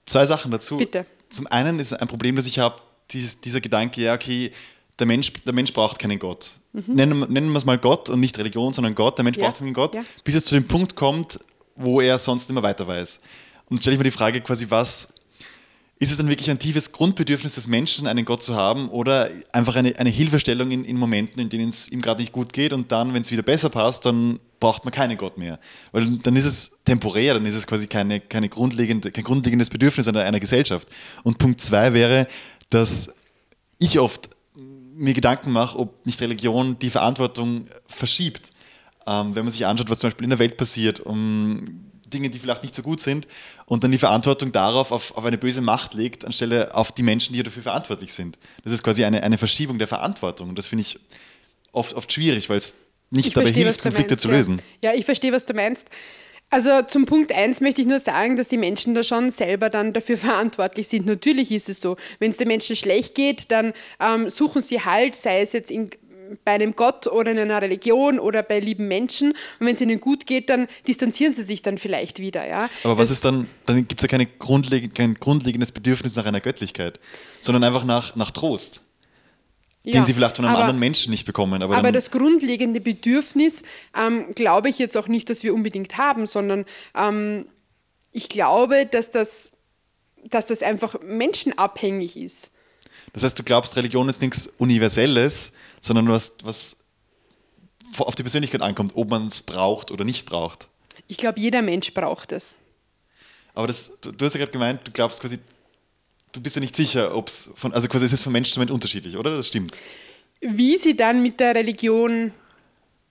Zwei 0.06 0.25
Sachen 0.25 0.51
dazu. 0.51 0.77
Bitte. 0.77 1.06
Zum 1.30 1.48
einen 1.48 1.80
ist 1.80 1.94
ein 1.94 2.08
Problem, 2.08 2.36
das 2.36 2.46
ich 2.46 2.60
habe, 2.60 2.82
dieser 3.12 3.62
Gedanke, 3.62 4.01
ja, 4.01 4.13
okay, 4.13 4.51
der 5.00 5.08
Mensch, 5.08 5.34
der 5.46 5.53
Mensch 5.53 5.74
braucht 5.74 6.00
keinen 6.00 6.20
Gott. 6.20 6.51
Mhm. 6.74 6.84
Nennen, 6.88 7.20
nennen 7.32 7.51
wir 7.51 7.58
es 7.58 7.65
mal 7.65 7.77
Gott 7.77 8.10
und 8.10 8.20
nicht 8.20 8.38
Religion, 8.38 8.74
sondern 8.74 8.96
Gott. 8.96 9.18
Der 9.18 9.24
Mensch 9.24 9.38
ja. 9.38 9.46
braucht 9.46 9.60
keinen 9.60 9.74
Gott, 9.74 9.96
ja. 9.96 10.06
bis 10.24 10.36
es 10.36 10.46
zu 10.46 10.56
dem 10.56 10.68
Punkt 10.68 10.96
kommt, 10.96 11.39
wo 11.75 12.01
er 12.01 12.18
sonst 12.18 12.50
immer 12.50 12.63
weiter 12.63 12.88
weiß. 12.88 13.20
Und 13.70 13.80
stelle 13.80 13.96
ich 13.96 14.00
mir 14.00 14.06
die 14.06 14.12
Frage 14.12 14.42
quasi, 14.42 14.68
was 14.70 15.12
ist 16.00 16.12
es 16.12 16.18
dann 16.18 16.28
wirklich 16.28 16.50
ein 16.50 16.60
tiefes 16.60 16.92
Grundbedürfnis 16.92 17.56
des 17.56 17.68
Menschen, 17.68 18.08
einen 18.08 18.26
Gott 18.26 18.44
zu 18.44 18.56
haben 18.56 18.90
oder 18.90 19.30
einfach 19.52 19.76
eine, 19.76 19.98
eine 19.98 20.10
Hilfestellung 20.10 20.72
in, 20.72 20.84
in 20.84 20.98
Momenten, 20.98 21.42
in 21.42 21.50
denen 21.50 21.70
es 21.70 21.88
ihm 21.88 22.02
gerade 22.02 22.22
nicht 22.22 22.34
gut 22.34 22.52
geht 22.52 22.74
und 22.74 22.92
dann, 22.92 23.14
wenn 23.14 23.22
es 23.22 23.32
wieder 23.32 23.44
besser 23.44 23.70
passt, 23.70 24.06
dann 24.06 24.40
braucht 24.60 24.84
man 24.86 24.94
keinen 24.94 25.18
Gott 25.18 25.38
mehr. 25.38 25.60
Weil 25.92 26.18
dann 26.18 26.36
ist 26.36 26.46
es 26.46 26.80
temporär, 26.84 27.36
dann 27.36 27.46
ist 27.46 27.56
es 27.56 27.68
quasi 27.68 27.88
keine, 27.88 28.20
keine 28.20 28.50
grundlegende, 28.50 29.12
kein 29.12 29.24
grundlegendes 29.24 29.70
Bedürfnis 29.70 30.08
einer, 30.08 30.22
einer 30.22 30.40
Gesellschaft. 30.40 30.88
Und 31.24 31.38
Punkt 31.38 31.62
zwei 31.62 31.94
wäre, 31.94 32.28
dass 32.70 33.14
ich 33.78 34.00
oft 34.00 34.30
mir 34.56 35.14
Gedanken 35.14 35.52
mache, 35.52 35.78
ob 35.78 36.06
nicht 36.06 36.22
Religion 36.22 36.78
die 36.80 36.90
Verantwortung 36.90 37.68
verschiebt. 37.88 38.52
Ähm, 39.06 39.36
wenn 39.36 39.46
man 39.46 39.52
sich 39.52 39.66
anschaut, 39.66 39.90
was 39.90 40.00
zum 40.00 40.10
Beispiel 40.10 40.26
in 40.26 40.30
der 40.30 40.40
Welt 40.40 40.58
passiert, 40.58 41.00
um 41.00 41.92
Dinge, 42.13 42.29
die 42.29 42.39
vielleicht 42.39 42.63
nicht 42.63 42.75
so 42.75 42.82
gut 42.82 43.01
sind 43.01 43.27
und 43.65 43.84
dann 43.84 43.91
die 43.91 43.98
Verantwortung 43.98 44.51
darauf 44.51 44.91
auf, 44.91 45.15
auf 45.17 45.25
eine 45.25 45.38
böse 45.38 45.62
Macht 45.62 45.93
legt, 45.93 46.25
anstelle 46.25 46.75
auf 46.75 46.91
die 46.91 47.03
Menschen, 47.03 47.34
die 47.34 47.43
dafür 47.43 47.63
verantwortlich 47.63 48.13
sind. 48.13 48.38
Das 48.63 48.74
ist 48.74 48.84
quasi 48.84 49.03
eine, 49.03 49.24
eine 49.24 49.38
Verschiebung 49.38 49.79
der 49.79 49.88
Verantwortung 49.88 50.50
und 50.50 50.58
das 50.58 50.67
finde 50.67 50.84
ich 50.84 51.00
oft, 51.72 51.93
oft 51.93 52.12
schwierig, 52.12 52.50
weil 52.50 52.58
es 52.58 52.75
nicht 53.10 53.27
ich 53.27 53.34
dabei 53.34 53.48
verstehe, 53.48 53.65
hilft, 53.65 53.82
Konflikte 53.82 54.13
meinst, 54.13 54.22
zu 54.22 54.32
lösen. 54.32 54.62
Ja. 54.82 54.91
ja, 54.91 55.00
ich 55.00 55.05
verstehe, 55.05 55.32
was 55.32 55.46
du 55.46 55.53
meinst. 55.53 55.88
Also 56.50 56.84
zum 56.84 57.08
Punkt 57.08 57.32
1 57.32 57.62
möchte 57.62 57.82
ich 57.82 57.88
nur 57.88 58.00
sagen, 58.00 58.36
dass 58.36 58.48
die 58.48 58.58
Menschen 58.58 58.93
da 58.93 59.01
schon 59.01 59.32
selber 59.32 59.72
dann 59.72 59.91
dafür 59.91 60.17
verantwortlich 60.20 60.88
sind. 60.88 61.08
Natürlich 61.08 61.51
ist 61.51 61.67
es 61.67 61.82
so, 61.82 61.98
wenn 62.20 62.29
es 62.29 62.38
den 62.38 62.48
Menschen 62.48 62.75
schlecht 62.75 63.15
geht, 63.15 63.51
dann 63.51 63.74
ähm, 64.00 64.29
suchen 64.29 64.62
sie 64.62 64.82
halt, 64.82 65.15
sei 65.15 65.41
es 65.41 65.51
jetzt 65.53 65.72
in 65.72 65.89
bei 66.44 66.52
einem 66.54 66.75
Gott 66.75 67.08
oder 67.08 67.32
in 67.32 67.40
einer 67.40 67.62
Religion 67.62 68.20
oder 68.20 68.44
bei 68.44 68.60
lieben 68.60 68.88
Menschen. 68.88 69.32
Und 69.32 69.68
wenn 69.68 69.75
es 69.75 69.82
ihnen 69.82 70.00
gut 70.00 70.25
geht, 70.25 70.50
dann 70.50 70.68
distanzieren 70.88 71.34
sie 71.34 71.44
sich 71.44 71.62
dann 71.62 71.78
vielleicht 71.78 72.20
wieder. 72.20 72.48
Ja? 72.48 72.70
Aber 72.84 72.98
was 72.98 73.10
das, 73.10 73.18
ist 73.18 73.25
dann, 73.25 73.48
dann 73.66 73.88
gibt 73.88 74.02
es 74.02 74.04
ja 74.04 74.08
keine 74.08 74.25
grundleg 74.25 74.96
kein 74.96 75.16
grundlegendes 75.16 75.72
Bedürfnis 75.72 76.16
nach 76.16 76.25
einer 76.25 76.42
Göttlichkeit, 76.42 77.00
sondern 77.42 77.63
einfach 77.63 77.84
nach, 77.84 78.16
nach 78.16 78.32
Trost. 78.32 78.82
ja, 79.84 79.94
den 79.94 80.06
sie 80.06 80.13
vielleicht 80.13 80.36
von 80.36 80.46
einem 80.46 80.56
aber, 80.56 80.63
anderen 80.63 80.80
Menschen 80.80 81.12
nicht 81.12 81.25
bekommen. 81.25 81.62
Aber, 81.62 81.78
aber 81.78 81.92
das 81.92 82.12
grundlegende 82.12 82.82
Bedürfnis 82.82 83.63
ähm, 83.98 84.32
glaube 84.36 84.70
ich 84.70 84.80
jetzt 84.80 84.98
auch 84.98 85.08
nicht, 85.08 85.30
dass 85.30 85.44
wir 85.44 85.54
unbedingt 85.54 85.98
haben, 85.98 86.28
sondern 86.28 86.66
ähm, 86.96 87.46
ich 88.12 88.30
glaube, 88.30 88.86
dass 88.86 89.12
das, 89.12 89.54
dass 90.30 90.46
das 90.46 90.62
einfach 90.62 90.96
menschenabhängig 91.02 92.16
ist. 92.16 92.52
Das 93.13 93.24
heißt, 93.24 93.38
du 93.38 93.44
glaubst, 93.44 93.75
Religion 93.75 94.08
ist 94.10 94.22
nichts 94.22 94.48
Universelles, 94.58 95.54
sondern 95.84 96.08
was, 96.08 96.38
was 96.44 96.78
auf 98.00 98.16
die 98.16 98.24
Persönlichkeit 98.24 98.62
ankommt, 98.62 98.94
ob 98.96 99.10
man 99.10 99.28
es 99.28 99.42
braucht 99.42 99.92
oder 99.92 100.04
nicht 100.04 100.25
braucht. 100.25 100.70
Ich 101.08 101.18
glaube, 101.18 101.40
jeder 101.40 101.62
Mensch 101.62 101.94
braucht 101.94 102.32
es. 102.32 102.56
Aber 103.54 103.68
das, 103.68 104.00
du, 104.02 104.12
du 104.12 104.25
hast 104.25 104.34
ja 104.34 104.40
gerade 104.40 104.52
gemeint, 104.52 104.82
du 104.88 104.92
glaubst 104.92 105.22
quasi, 105.22 105.38
du 106.32 106.42
bist 106.42 106.56
ja 106.56 106.62
nicht 106.62 106.75
sicher, 106.75 107.16
ob 107.16 107.28
es 107.28 107.52
von, 107.56 107.74
also 107.74 107.88
quasi 107.88 108.06
ist 108.06 108.13
es 108.13 108.24
von 108.24 108.34
Mensch 108.34 108.52
zu 108.52 108.60
Mensch 108.60 108.72
unterschiedlich, 108.72 109.18
oder? 109.18 109.36
Das 109.36 109.50
stimmt. 109.50 109.78
Wie 110.42 110.78
sie 110.78 110.96
dann 110.96 111.22
mit 111.22 111.40
der 111.40 111.54
Religion 111.54 112.32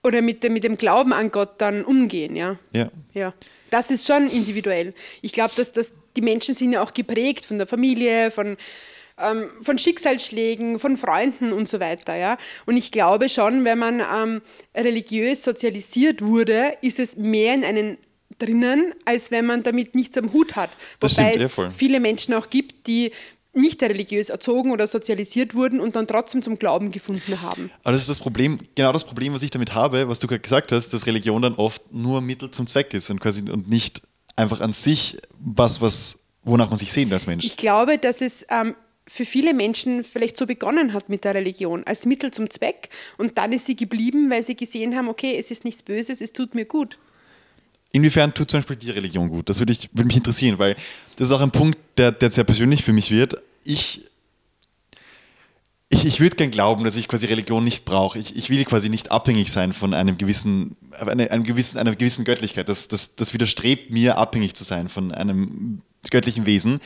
oder 0.03 0.21
mit 0.21 0.43
dem, 0.43 0.53
mit 0.53 0.63
dem 0.63 0.75
Glauben 0.75 1.13
an 1.13 1.31
Gott 1.31 1.61
dann 1.61 1.85
umgehen, 1.85 2.35
ja. 2.35 2.57
Ja. 2.73 2.91
ja. 3.13 3.33
Das 3.69 3.89
ist 3.89 4.05
schon 4.05 4.29
individuell. 4.29 4.93
Ich 5.21 5.31
glaube, 5.31 5.53
dass, 5.55 5.71
dass 5.71 5.93
die 6.15 6.21
Menschen 6.21 6.55
sind 6.55 6.73
ja 6.73 6.83
auch 6.83 6.93
geprägt 6.93 7.45
von 7.45 7.57
der 7.57 7.67
Familie, 7.67 8.31
von, 8.31 8.57
ähm, 9.23 9.49
von 9.61 9.77
Schicksalsschlägen, 9.77 10.79
von 10.79 10.97
Freunden 10.97 11.53
und 11.53 11.67
so 11.67 11.79
weiter. 11.79 12.15
Ja? 12.15 12.37
Und 12.65 12.77
ich 12.77 12.91
glaube 12.91 13.29
schon, 13.29 13.65
wenn 13.65 13.79
man 13.79 13.99
ähm, 14.01 14.41
religiös 14.75 15.43
sozialisiert 15.43 16.21
wurde, 16.21 16.73
ist 16.81 16.99
es 16.99 17.17
mehr 17.17 17.53
in 17.53 17.63
einen 17.63 17.97
drinnen, 18.37 18.93
als 19.05 19.31
wenn 19.31 19.45
man 19.45 19.63
damit 19.63 19.95
nichts 19.95 20.17
am 20.17 20.33
Hut 20.33 20.55
hat. 20.55 20.69
Das 20.99 21.17
Wobei 21.17 21.29
stimmt, 21.29 21.45
es 21.45 21.53
voll. 21.53 21.69
viele 21.71 21.99
Menschen 21.99 22.33
auch 22.33 22.49
gibt, 22.49 22.87
die 22.87 23.11
nicht 23.53 23.81
religiös 23.83 24.29
erzogen 24.29 24.71
oder 24.71 24.87
sozialisiert 24.87 25.53
wurden 25.53 25.79
und 25.79 25.95
dann 25.95 26.07
trotzdem 26.07 26.41
zum 26.41 26.57
Glauben 26.57 26.91
gefunden 26.91 27.41
haben. 27.41 27.69
Aber 27.83 27.91
das 27.91 28.01
ist 28.01 28.09
das 28.09 28.19
Problem, 28.19 28.59
genau 28.75 28.91
das 28.91 29.03
Problem, 29.03 29.33
was 29.33 29.43
ich 29.43 29.51
damit 29.51 29.75
habe, 29.75 30.07
was 30.09 30.19
du 30.19 30.27
gerade 30.27 30.41
gesagt 30.41 30.71
hast, 30.71 30.89
dass 30.89 31.05
Religion 31.05 31.41
dann 31.41 31.53
oft 31.53 31.93
nur 31.93 32.21
Mittel 32.21 32.49
zum 32.49 32.65
Zweck 32.65 32.93
ist 32.93 33.09
und 33.11 33.19
quasi 33.19 33.41
und 33.41 33.69
nicht 33.69 34.01
einfach 34.35 34.59
an 34.59 34.73
sich 34.73 35.17
was, 35.37 35.81
was 35.81 36.23
wonach 36.43 36.69
man 36.69 36.77
sich 36.77 36.91
sehnt 36.91 37.13
als 37.13 37.27
Mensch. 37.27 37.45
Ich 37.45 37.57
glaube, 37.57 37.97
dass 37.97 38.21
es 38.21 38.45
ähm, 38.49 38.75
für 39.07 39.25
viele 39.25 39.53
Menschen 39.53 40.03
vielleicht 40.03 40.37
so 40.37 40.45
begonnen 40.45 40.93
hat 40.93 41.09
mit 41.09 41.23
der 41.23 41.35
Religion, 41.35 41.83
als 41.85 42.05
Mittel 42.05 42.31
zum 42.31 42.49
Zweck. 42.49 42.89
Und 43.17 43.37
dann 43.37 43.51
ist 43.51 43.65
sie 43.65 43.75
geblieben, 43.75 44.29
weil 44.29 44.43
sie 44.43 44.55
gesehen 44.55 44.95
haben, 44.95 45.09
okay, 45.09 45.35
es 45.37 45.51
ist 45.51 45.65
nichts 45.65 45.83
Böses, 45.83 46.21
es 46.21 46.33
tut 46.33 46.55
mir 46.55 46.65
gut. 46.65 46.97
Inwiefern 47.91 48.33
tut 48.33 48.49
zum 48.49 48.59
Beispiel 48.59 48.77
die 48.77 48.89
Religion 48.89 49.29
gut? 49.29 49.49
Das 49.49 49.59
würde, 49.59 49.71
ich, 49.73 49.89
würde 49.93 50.07
mich 50.07 50.17
interessieren, 50.17 50.57
weil 50.57 50.75
das 51.17 51.29
ist 51.29 51.31
auch 51.31 51.41
ein 51.41 51.51
Punkt, 51.51 51.77
der, 51.97 52.11
der 52.11 52.31
sehr 52.31 52.43
persönlich 52.43 52.83
für 52.83 52.93
mich 52.93 53.11
wird. 53.11 53.35
Ich, 53.65 54.09
ich, 55.89 56.05
ich 56.05 56.19
würde 56.19 56.35
gern 56.35 56.49
glauben, 56.49 56.85
dass 56.85 56.95
ich 56.95 57.07
quasi 57.07 57.27
Religion 57.27 57.63
nicht 57.63 57.85
brauche. 57.85 58.17
Ich, 58.17 58.35
ich 58.35 58.49
will 58.49 58.65
quasi 58.65 58.89
nicht 58.89 59.11
abhängig 59.11 59.51
sein 59.51 59.73
von 59.73 59.93
einem 59.93 60.17
gewissen, 60.17 60.75
eine, 60.91 61.29
einem 61.29 61.43
gewissen, 61.43 61.77
einer 61.77 61.95
gewissen 61.95 62.25
Göttlichkeit. 62.25 62.67
Das, 62.67 62.87
das, 62.87 63.15
das 63.15 63.33
widerstrebt 63.33 63.91
mir, 63.91 64.17
abhängig 64.17 64.55
zu 64.55 64.63
sein 64.63 64.89
von 64.89 65.11
einem 65.11 65.83
göttlichen 66.09 66.47
Wesen. 66.47 66.79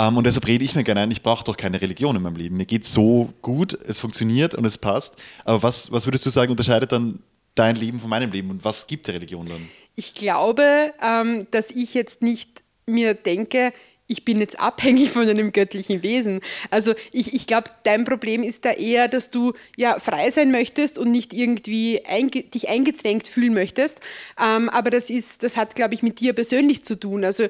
Um, 0.00 0.16
und 0.16 0.24
deshalb 0.24 0.46
rede 0.46 0.64
ich 0.64 0.74
mir 0.74 0.82
gerne 0.82 1.00
ein, 1.02 1.10
ich 1.10 1.22
brauche 1.22 1.44
doch 1.44 1.56
keine 1.56 1.82
Religion 1.82 2.16
in 2.16 2.22
meinem 2.22 2.36
Leben. 2.36 2.56
Mir 2.56 2.64
geht 2.64 2.86
so 2.86 3.34
gut, 3.42 3.74
es 3.74 4.00
funktioniert 4.00 4.54
und 4.54 4.64
es 4.64 4.78
passt. 4.78 5.16
Aber 5.44 5.62
was, 5.62 5.92
was 5.92 6.06
würdest 6.06 6.24
du 6.24 6.30
sagen, 6.30 6.50
unterscheidet 6.50 6.92
dann 6.92 7.18
dein 7.54 7.76
Leben 7.76 8.00
von 8.00 8.08
meinem 8.08 8.30
Leben 8.30 8.48
und 8.50 8.64
was 8.64 8.86
gibt 8.86 9.08
der 9.08 9.16
Religion 9.16 9.46
dann? 9.46 9.68
Ich 9.96 10.14
glaube, 10.14 10.94
ähm, 11.02 11.46
dass 11.50 11.70
ich 11.70 11.92
jetzt 11.92 12.22
nicht 12.22 12.62
mir 12.86 13.12
denke, 13.12 13.74
ich 14.10 14.24
bin 14.24 14.40
jetzt 14.40 14.58
abhängig 14.58 15.10
von 15.10 15.28
einem 15.28 15.52
göttlichen 15.52 16.02
Wesen. 16.02 16.40
Also 16.70 16.94
ich, 17.12 17.32
ich 17.32 17.46
glaube, 17.46 17.70
dein 17.84 18.04
Problem 18.04 18.42
ist 18.42 18.64
da 18.64 18.72
eher, 18.72 19.06
dass 19.06 19.30
du 19.30 19.52
ja 19.76 20.00
frei 20.00 20.30
sein 20.30 20.50
möchtest 20.50 20.98
und 20.98 21.12
nicht 21.12 21.32
irgendwie 21.32 22.04
einge 22.06 22.42
dich 22.42 22.68
eingezwängt 22.68 23.28
fühlen 23.28 23.54
möchtest. 23.54 24.00
Ähm, 24.42 24.68
aber 24.68 24.90
das 24.90 25.10
ist, 25.10 25.44
das 25.44 25.56
hat, 25.56 25.76
glaube 25.76 25.94
ich, 25.94 26.02
mit 26.02 26.18
dir 26.18 26.32
persönlich 26.32 26.84
zu 26.84 26.98
tun. 26.98 27.24
Also 27.24 27.46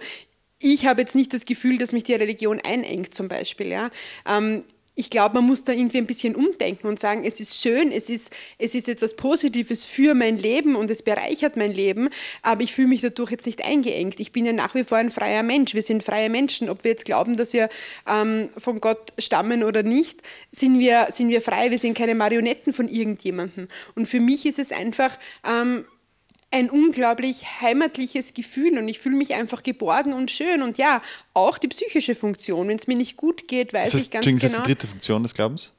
ich 0.60 0.86
habe 0.86 1.00
jetzt 1.00 1.14
nicht 1.14 1.32
das 1.34 1.46
Gefühl, 1.46 1.78
dass 1.78 1.92
mich 1.92 2.04
die 2.04 2.14
Religion 2.14 2.60
einengt 2.60 3.14
zum 3.14 3.28
Beispiel. 3.28 3.68
Ja. 3.68 3.90
Ähm, 4.26 4.62
ich 4.94 5.08
glaube, 5.08 5.36
man 5.36 5.46
muss 5.46 5.64
da 5.64 5.72
irgendwie 5.72 5.96
ein 5.96 6.06
bisschen 6.06 6.34
umdenken 6.34 6.86
und 6.86 7.00
sagen, 7.00 7.24
es 7.24 7.40
ist 7.40 7.62
schön, 7.62 7.90
es 7.90 8.10
ist, 8.10 8.30
es 8.58 8.74
ist 8.74 8.86
etwas 8.86 9.16
Positives 9.16 9.86
für 9.86 10.14
mein 10.14 10.36
Leben 10.36 10.76
und 10.76 10.90
es 10.90 11.02
bereichert 11.02 11.56
mein 11.56 11.72
Leben, 11.72 12.10
aber 12.42 12.60
ich 12.62 12.74
fühle 12.74 12.88
mich 12.88 13.00
dadurch 13.00 13.30
jetzt 13.30 13.46
nicht 13.46 13.64
eingeengt. 13.64 14.20
Ich 14.20 14.32
bin 14.32 14.44
ja 14.44 14.52
nach 14.52 14.74
wie 14.74 14.84
vor 14.84 14.98
ein 14.98 15.08
freier 15.08 15.42
Mensch. 15.42 15.72
Wir 15.72 15.80
sind 15.80 16.02
freie 16.02 16.28
Menschen. 16.28 16.68
Ob 16.68 16.84
wir 16.84 16.90
jetzt 16.90 17.06
glauben, 17.06 17.36
dass 17.36 17.54
wir 17.54 17.70
ähm, 18.06 18.50
von 18.58 18.80
Gott 18.80 19.14
stammen 19.16 19.64
oder 19.64 19.82
nicht, 19.82 20.20
sind 20.52 20.78
wir, 20.78 21.08
sind 21.12 21.30
wir 21.30 21.40
frei. 21.40 21.70
Wir 21.70 21.78
sind 21.78 21.96
keine 21.96 22.14
Marionetten 22.14 22.74
von 22.74 22.86
irgendjemandem. 22.86 23.68
Und 23.94 24.06
für 24.06 24.20
mich 24.20 24.44
ist 24.44 24.58
es 24.58 24.70
einfach... 24.70 25.18
Ähm, 25.46 25.86
ein 26.50 26.68
unglaublich 26.68 27.60
heimatliches 27.60 28.34
Gefühl 28.34 28.76
und 28.78 28.88
ich 28.88 28.98
fühle 28.98 29.16
mich 29.16 29.34
einfach 29.34 29.62
geborgen 29.62 30.12
und 30.12 30.30
schön. 30.30 30.62
Und 30.62 30.78
ja, 30.78 31.00
auch 31.32 31.58
die 31.58 31.68
psychische 31.68 32.14
Funktion. 32.14 32.68
Wenn 32.68 32.76
es 32.76 32.86
mir 32.86 32.96
nicht 32.96 33.16
gut 33.16 33.46
geht, 33.46 33.72
weiß 33.72 33.92
das 33.92 34.02
ich 34.02 34.10
ganz 34.10 34.24
genau. 34.24 34.36
Ist 34.36 34.44
das 34.44 34.56
die 34.56 34.62
dritte 34.62 34.86
Funktion 34.88 35.22
des 35.22 35.34
Glaubens? 35.34 35.72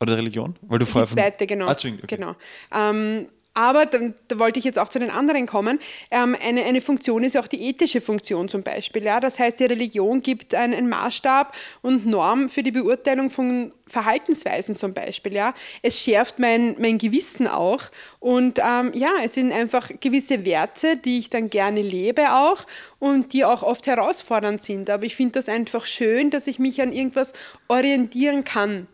Oder 0.00 0.12
der 0.12 0.18
Religion? 0.18 0.56
Weil 0.62 0.80
du 0.80 0.84
die 0.84 1.06
zweite, 1.06 1.46
genau. 1.46 1.66
Ah, 1.68 1.72
okay. 1.72 1.98
genau. 2.06 2.34
Ähm, 2.74 3.28
aber 3.56 3.86
da, 3.86 3.98
da, 4.28 4.38
wollte 4.38 4.58
ich 4.58 4.66
jetzt 4.66 4.78
auch 4.78 4.90
zu 4.90 4.98
den 4.98 5.10
anderen 5.10 5.46
kommen. 5.46 5.78
Ähm, 6.10 6.36
eine, 6.44 6.64
eine 6.64 6.82
Funktion 6.82 7.24
ist 7.24 7.38
auch 7.38 7.46
die 7.46 7.68
ethische 7.68 8.02
Funktion 8.02 8.48
zum 8.48 8.62
Beispiel. 8.62 9.02
Ja? 9.02 9.18
Das 9.18 9.38
heißt, 9.38 9.58
die 9.58 9.64
Religion 9.64 10.20
gibt 10.20 10.54
einen 10.54 10.90
Maßstab 10.90 11.56
und 11.80 12.04
Norm 12.04 12.50
für 12.50 12.62
die 12.62 12.70
Beurteilung 12.70 13.30
von 13.30 13.72
Verhaltensweisen 13.86 14.76
zum 14.76 14.92
Beispiel. 14.92 15.32
Ja? 15.32 15.54
Es 15.80 15.98
schärft 15.98 16.38
mein, 16.38 16.76
mein 16.78 16.98
Gewissen 16.98 17.46
auch. 17.46 17.84
Und 18.20 18.58
ähm, 18.58 18.92
ja, 18.92 19.12
es 19.24 19.32
sind 19.34 19.52
einfach 19.52 19.90
gewisse 20.00 20.44
Werte, 20.44 20.98
die 20.98 21.18
ich 21.18 21.30
dann 21.30 21.48
gerne 21.48 21.80
lebe 21.80 22.34
auch 22.34 22.66
und 22.98 23.32
die 23.32 23.46
auch 23.46 23.62
oft 23.62 23.86
herausfordernd 23.86 24.60
sind. 24.60 24.90
Aber 24.90 25.04
ich 25.04 25.16
finde 25.16 25.32
das 25.32 25.48
einfach 25.48 25.86
schön, 25.86 26.28
dass 26.28 26.46
ich 26.46 26.58
mich 26.58 26.82
an 26.82 26.92
irgendwas 26.92 27.32
orientieren 27.68 28.44
kann. 28.44 28.86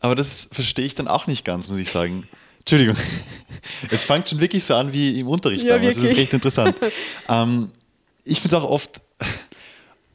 Aber 0.00 0.14
das 0.14 0.50
verstehe 0.52 0.84
ich 0.84 0.94
dann 0.94 1.08
auch 1.08 1.26
nicht 1.26 1.46
ganz, 1.46 1.68
muss 1.68 1.78
ich 1.78 1.90
sagen. 1.90 2.28
Entschuldigung. 2.68 2.96
Es 3.90 4.04
fängt 4.04 4.28
schon 4.28 4.40
wirklich 4.40 4.64
so 4.64 4.74
an 4.74 4.92
wie 4.92 5.20
im 5.20 5.28
Unterricht 5.28 5.64
ja, 5.64 5.76
damals. 5.76 5.96
Wirklich. 5.96 6.10
Das 6.10 6.12
ist 6.12 6.18
recht 6.18 6.32
interessant. 6.32 6.76
ähm, 7.28 7.70
ich 8.24 8.40
finde 8.40 8.56
es 8.56 8.62
auch 8.62 8.68
oft, 8.68 9.00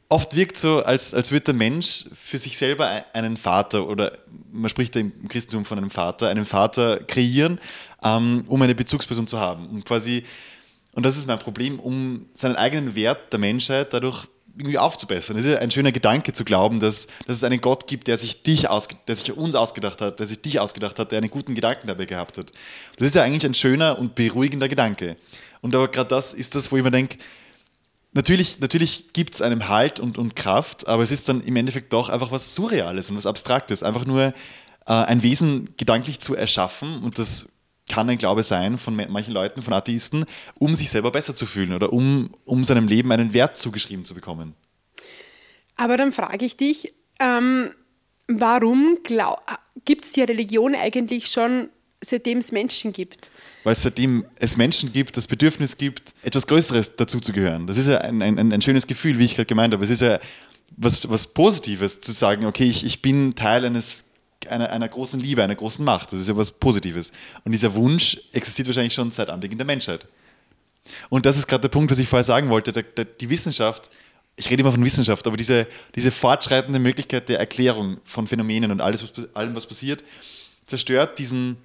oft 0.08 0.34
wirkt 0.34 0.56
so, 0.56 0.82
als, 0.82 1.14
als 1.14 1.30
würde 1.30 1.46
der 1.46 1.54
Mensch 1.54 2.06
für 2.14 2.38
sich 2.38 2.58
selber 2.58 3.04
einen 3.12 3.36
Vater 3.36 3.86
oder 3.88 4.12
man 4.50 4.68
spricht 4.68 4.94
ja 4.96 5.02
im 5.02 5.28
Christentum 5.28 5.64
von 5.64 5.78
einem 5.78 5.90
Vater, 5.90 6.28
einen 6.28 6.46
Vater 6.46 6.98
kreieren, 7.04 7.60
ähm, 8.02 8.44
um 8.48 8.60
eine 8.60 8.74
Bezugsperson 8.74 9.26
zu 9.26 9.38
haben. 9.38 9.66
Und 9.68 9.84
quasi, 9.84 10.24
und 10.92 11.04
das 11.04 11.16
ist 11.16 11.26
mein 11.26 11.38
Problem, 11.38 11.78
um 11.80 12.26
seinen 12.34 12.56
eigenen 12.56 12.94
Wert 12.94 13.32
der 13.32 13.38
Menschheit 13.38 13.92
dadurch 13.92 14.26
irgendwie 14.56 14.78
aufzubessern. 14.78 15.36
Es 15.36 15.44
ist 15.44 15.56
ein 15.56 15.70
schöner 15.70 15.92
Gedanke 15.92 16.32
zu 16.32 16.44
glauben, 16.44 16.80
dass, 16.80 17.08
dass 17.26 17.36
es 17.36 17.44
einen 17.44 17.60
Gott 17.60 17.86
gibt, 17.86 18.06
der 18.06 18.18
sich 18.18 18.42
dich 18.42 18.70
ausge 18.70 18.94
der 19.08 19.16
sich 19.16 19.36
uns 19.36 19.54
ausgedacht 19.54 20.00
hat, 20.00 20.20
der 20.20 20.26
sich 20.26 20.40
dich 20.40 20.60
ausgedacht 20.60 20.98
hat, 20.98 21.10
der 21.10 21.18
einen 21.18 21.30
guten 21.30 21.54
Gedanken 21.54 21.88
dabei 21.88 22.04
gehabt 22.04 22.38
hat. 22.38 22.52
Das 22.96 23.06
ist 23.06 23.14
ja 23.14 23.22
eigentlich 23.22 23.44
ein 23.44 23.54
schöner 23.54 23.98
und 23.98 24.14
beruhigender 24.14 24.68
Gedanke. 24.68 25.16
Und 25.60 25.74
aber 25.74 25.88
gerade 25.88 26.08
das 26.08 26.32
ist 26.32 26.54
das, 26.54 26.70
wo 26.70 26.76
ich 26.76 26.84
mir 26.84 26.90
denke, 26.90 27.18
natürlich, 28.12 28.60
natürlich 28.60 29.12
gibt 29.12 29.34
es 29.34 29.42
einem 29.42 29.68
Halt 29.68 29.98
und, 29.98 30.18
und 30.18 30.36
Kraft, 30.36 30.86
aber 30.86 31.02
es 31.02 31.10
ist 31.10 31.28
dann 31.28 31.42
im 31.42 31.56
Endeffekt 31.56 31.92
doch 31.92 32.08
einfach 32.08 32.30
was 32.30 32.54
Surreales 32.54 33.10
und 33.10 33.16
was 33.16 33.26
Abstraktes. 33.26 33.82
Einfach 33.82 34.04
nur 34.04 34.26
äh, 34.26 34.32
ein 34.86 35.22
Wesen 35.22 35.70
gedanklich 35.76 36.20
zu 36.20 36.36
erschaffen 36.36 37.02
und 37.02 37.18
das 37.18 37.48
kann 37.88 38.08
ein 38.08 38.18
Glaube 38.18 38.42
sein 38.42 38.78
von 38.78 38.96
manchen 38.96 39.32
Leuten, 39.32 39.62
von 39.62 39.74
Atheisten, 39.74 40.24
um 40.58 40.74
sich 40.74 40.90
selber 40.90 41.10
besser 41.10 41.34
zu 41.34 41.46
fühlen 41.46 41.72
oder 41.72 41.92
um, 41.92 42.30
um 42.44 42.64
seinem 42.64 42.88
Leben 42.88 43.12
einen 43.12 43.34
Wert 43.34 43.56
zugeschrieben 43.56 44.04
zu 44.04 44.14
bekommen. 44.14 44.54
Aber 45.76 45.96
dann 45.96 46.12
frage 46.12 46.44
ich 46.44 46.56
dich, 46.56 46.94
ähm, 47.20 47.70
warum 48.28 48.98
gibt 49.84 50.04
es 50.04 50.12
die 50.12 50.22
Religion 50.22 50.74
eigentlich 50.74 51.28
schon, 51.28 51.68
seitdem 52.02 52.38
es 52.38 52.52
Menschen 52.52 52.92
gibt? 52.92 53.30
Weil 53.64 53.72
es 53.72 53.82
seitdem 53.82 54.24
es 54.36 54.56
Menschen 54.56 54.92
gibt, 54.92 55.16
das 55.16 55.26
Bedürfnis 55.26 55.76
gibt, 55.76 56.14
etwas 56.22 56.46
Größeres 56.46 56.96
dazu 56.96 57.20
zu 57.20 57.32
gehören. 57.32 57.66
Das 57.66 57.76
ist 57.76 57.88
ja 57.88 57.98
ein, 57.98 58.22
ein, 58.22 58.52
ein 58.52 58.62
schönes 58.62 58.86
Gefühl, 58.86 59.18
wie 59.18 59.24
ich 59.24 59.34
gerade 59.34 59.46
gemeint 59.46 59.74
habe. 59.74 59.84
Es 59.84 59.90
ist 59.90 60.00
ja 60.00 60.20
was, 60.76 61.08
was 61.08 61.28
Positives 61.28 62.00
zu 62.00 62.12
sagen, 62.12 62.46
okay, 62.46 62.64
ich, 62.64 62.84
ich 62.84 63.02
bin 63.02 63.34
Teil 63.34 63.64
eines 63.64 64.13
einer, 64.50 64.70
einer 64.70 64.88
großen 64.88 65.20
Liebe, 65.20 65.42
einer 65.42 65.54
großen 65.54 65.84
Macht. 65.84 66.12
Das 66.12 66.20
ist 66.20 66.28
ja 66.28 66.36
was 66.36 66.52
Positives. 66.52 67.12
Und 67.44 67.52
dieser 67.52 67.74
Wunsch 67.74 68.20
existiert 68.32 68.68
wahrscheinlich 68.68 68.94
schon 68.94 69.10
seit 69.10 69.30
Anbeginn 69.30 69.58
der 69.58 69.66
Menschheit. 69.66 70.06
Und 71.08 71.26
das 71.26 71.36
ist 71.36 71.46
gerade 71.46 71.62
der 71.62 71.68
Punkt, 71.68 71.90
was 71.90 71.98
ich 71.98 72.08
vorher 72.08 72.24
sagen 72.24 72.50
wollte. 72.50 72.72
Der, 72.72 72.82
der, 72.82 73.04
die 73.04 73.30
Wissenschaft, 73.30 73.90
ich 74.36 74.50
rede 74.50 74.62
immer 74.62 74.72
von 74.72 74.84
Wissenschaft, 74.84 75.26
aber 75.26 75.36
diese, 75.36 75.66
diese 75.94 76.10
fortschreitende 76.10 76.78
Möglichkeit 76.78 77.28
der 77.28 77.38
Erklärung 77.38 77.98
von 78.04 78.26
Phänomenen 78.26 78.70
und 78.70 78.80
alles, 78.80 79.02
was, 79.02 79.34
allem, 79.34 79.54
was 79.54 79.66
passiert, 79.66 80.04
zerstört 80.66 81.18
diesen, 81.18 81.56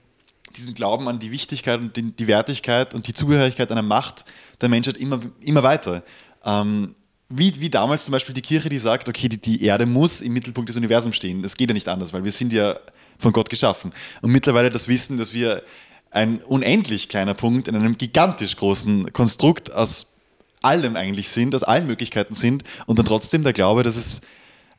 diesen 0.56 0.74
Glauben 0.76 1.08
an 1.08 1.20
die 1.20 1.32
Wichtigkeit 1.32 1.80
und 1.80 1.96
die, 1.96 2.12
die 2.12 2.28
Wertigkeit 2.28 2.94
und 2.94 3.08
die 3.08 3.14
Zugehörigkeit 3.14 3.72
einer 3.72 3.82
Macht 3.82 4.26
der 4.62 4.70
Menschheit 4.70 4.98
immer, 4.98 5.20
immer 5.42 5.64
weiter. 5.64 6.04
Ähm, 6.46 6.96
wie, 7.30 7.60
wie 7.60 7.70
damals 7.70 8.06
zum 8.06 8.12
Beispiel 8.12 8.34
die 8.34 8.42
Kirche, 8.42 8.70
die 8.70 8.80
sagt, 8.80 9.08
okay, 9.08 9.30
die, 9.30 9.40
die 9.40 9.64
Erde 9.64 9.86
muss 9.86 10.22
im 10.22 10.34
Mittelpunkt 10.34 10.70
des 10.70 10.78
Universums 10.78 11.16
stehen. 11.16 11.44
Das 11.44 11.56
geht 11.56 11.70
ja 11.70 11.74
nicht 11.74 11.88
anders, 11.88 12.12
weil 12.12 12.24
wir 12.24 12.32
sind 12.32 12.52
ja 12.52 12.80
von 13.20 13.32
Gott 13.32 13.50
geschaffen. 13.50 13.92
Und 14.22 14.32
mittlerweile 14.32 14.72
das 14.72 14.88
Wissen, 14.88 15.18
dass 15.18 15.34
wir 15.34 15.64
ein 16.12 16.42
unendlich 16.42 17.08
kleiner 17.08 17.36
Punkt 17.36 17.68
in 17.68 17.76
einem 17.76 17.98
gigantisch 17.98 18.56
großen 18.56 19.14
Konstrukt 19.14 19.72
aus 19.72 20.18
allem 20.62 20.96
eigentlich 20.96 21.30
sind, 21.30 21.54
aus 21.54 21.64
allen 21.64 21.86
Möglichkeiten 21.86 22.34
sind 22.34 22.64
und 22.88 22.98
dann 22.98 23.06
trotzdem 23.06 23.44
der 23.44 23.54
Glaube, 23.54 23.84
dass 23.84 23.96
es 23.96 24.22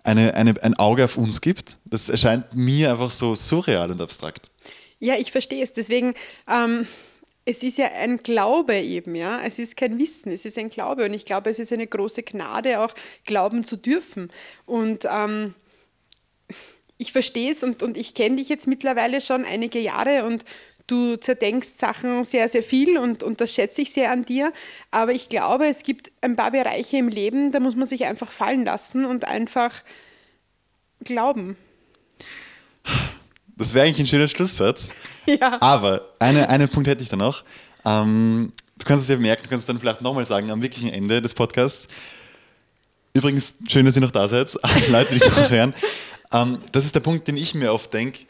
eine, 0.03 0.35
eine, 0.35 0.61
ein 0.63 0.75
Auge 0.75 1.05
auf 1.05 1.17
uns 1.17 1.41
gibt, 1.41 1.77
das 1.85 2.09
erscheint 2.09 2.55
mir 2.55 2.91
einfach 2.91 3.11
so 3.11 3.35
surreal 3.35 3.91
und 3.91 4.01
abstrakt. 4.01 4.51
Ja, 4.99 5.15
ich 5.17 5.31
verstehe 5.31 5.63
es. 5.63 5.73
Deswegen, 5.73 6.15
ähm, 6.49 6.87
es 7.51 7.63
ist 7.63 7.79
ja 7.79 7.91
ein 7.93 8.19
Glaube 8.19 8.77
eben, 8.77 9.15
ja. 9.15 9.43
Es 9.43 9.59
ist 9.59 9.77
kein 9.77 9.99
Wissen, 9.99 10.31
es 10.31 10.45
ist 10.45 10.57
ein 10.57 10.71
Glaube. 10.71 11.05
Und 11.05 11.15
ich 11.15 11.25
glaube, 11.25 11.51
es 11.51 11.59
ist 11.59 11.73
eine 11.73 11.87
große 11.87 12.23
Gnade, 12.23 12.81
auch 12.81 12.95
glauben 13.25 13.65
zu 13.65 13.77
dürfen. 13.77 14.31
Und 14.67 15.07
ähm, 15.11 15.55
ich 16.97 17.13
verstehe 17.13 17.51
es 17.51 17.63
und, 17.65 17.83
und 17.83 17.97
ich 17.97 18.15
kenne 18.15 18.37
dich 18.37 18.49
jetzt 18.49 18.67
mittlerweile 18.67 19.21
schon 19.21 19.45
einige 19.45 19.81
Jahre 19.81 20.25
und 20.27 20.45
du 20.87 21.17
zerdenkst 21.17 21.79
Sachen 21.79 22.25
sehr, 22.25 22.49
sehr 22.49 22.63
viel 22.63 22.99
und, 22.99 23.23
und 23.23 23.41
das 23.41 23.55
schätze 23.55 23.83
ich 23.83 23.93
sehr 23.93 24.11
an 24.11 24.25
dir. 24.25 24.53
Aber 24.91 25.13
ich 25.13 25.29
glaube, 25.29 25.67
es 25.67 25.83
gibt 25.83 26.13
ein 26.21 26.37
paar 26.37 26.51
Bereiche 26.51 26.99
im 26.99 27.09
Leben, 27.09 27.53
da 27.53 27.61
muss 27.61 27.77
man 27.77 27.87
sich 27.87 28.05
einfach 28.07 28.31
fallen 28.31 28.65
lassen 28.65 29.05
und 29.05 29.25
einfach 29.25 29.83
glauben. 31.03 31.57
Das 33.61 33.75
wäre 33.75 33.85
eigentlich 33.85 34.01
ein 34.01 34.07
schöner 34.07 34.27
Schlusssatz. 34.29 34.91
Ja. 35.27 35.61
Aber 35.61 36.15
eine, 36.19 36.49
einen 36.49 36.69
Punkt 36.71 36.89
hätte 36.89 37.03
ich 37.03 37.11
da 37.11 37.15
noch. 37.15 37.45
Ähm, 37.85 38.53
du 38.79 38.85
kannst 38.87 39.05
es 39.05 39.11
ja 39.11 39.17
merken, 39.17 39.43
du 39.45 39.51
kannst 39.51 39.65
es 39.65 39.67
dann 39.67 39.79
vielleicht 39.79 40.01
nochmal 40.01 40.25
sagen 40.25 40.51
am 40.51 40.63
wirklichen 40.63 40.89
Ende 40.89 41.21
des 41.21 41.35
Podcasts. 41.35 41.87
Übrigens, 43.13 43.59
schön, 43.69 43.85
dass 43.85 43.95
ihr 43.95 44.01
noch 44.01 44.11
da 44.11 44.27
seid, 44.27 44.57
Leute, 44.89 45.15
die 45.15 45.21
noch 45.21 45.51
hören. 45.51 45.75
Ähm, 46.33 46.59
das 46.73 46.87
ist 46.87 46.95
der 46.95 47.01
Punkt, 47.01 47.29
den 47.29 47.37
ich 47.37 47.55
mir 47.55 47.73
oft 47.73 47.93
denke. 47.93 48.21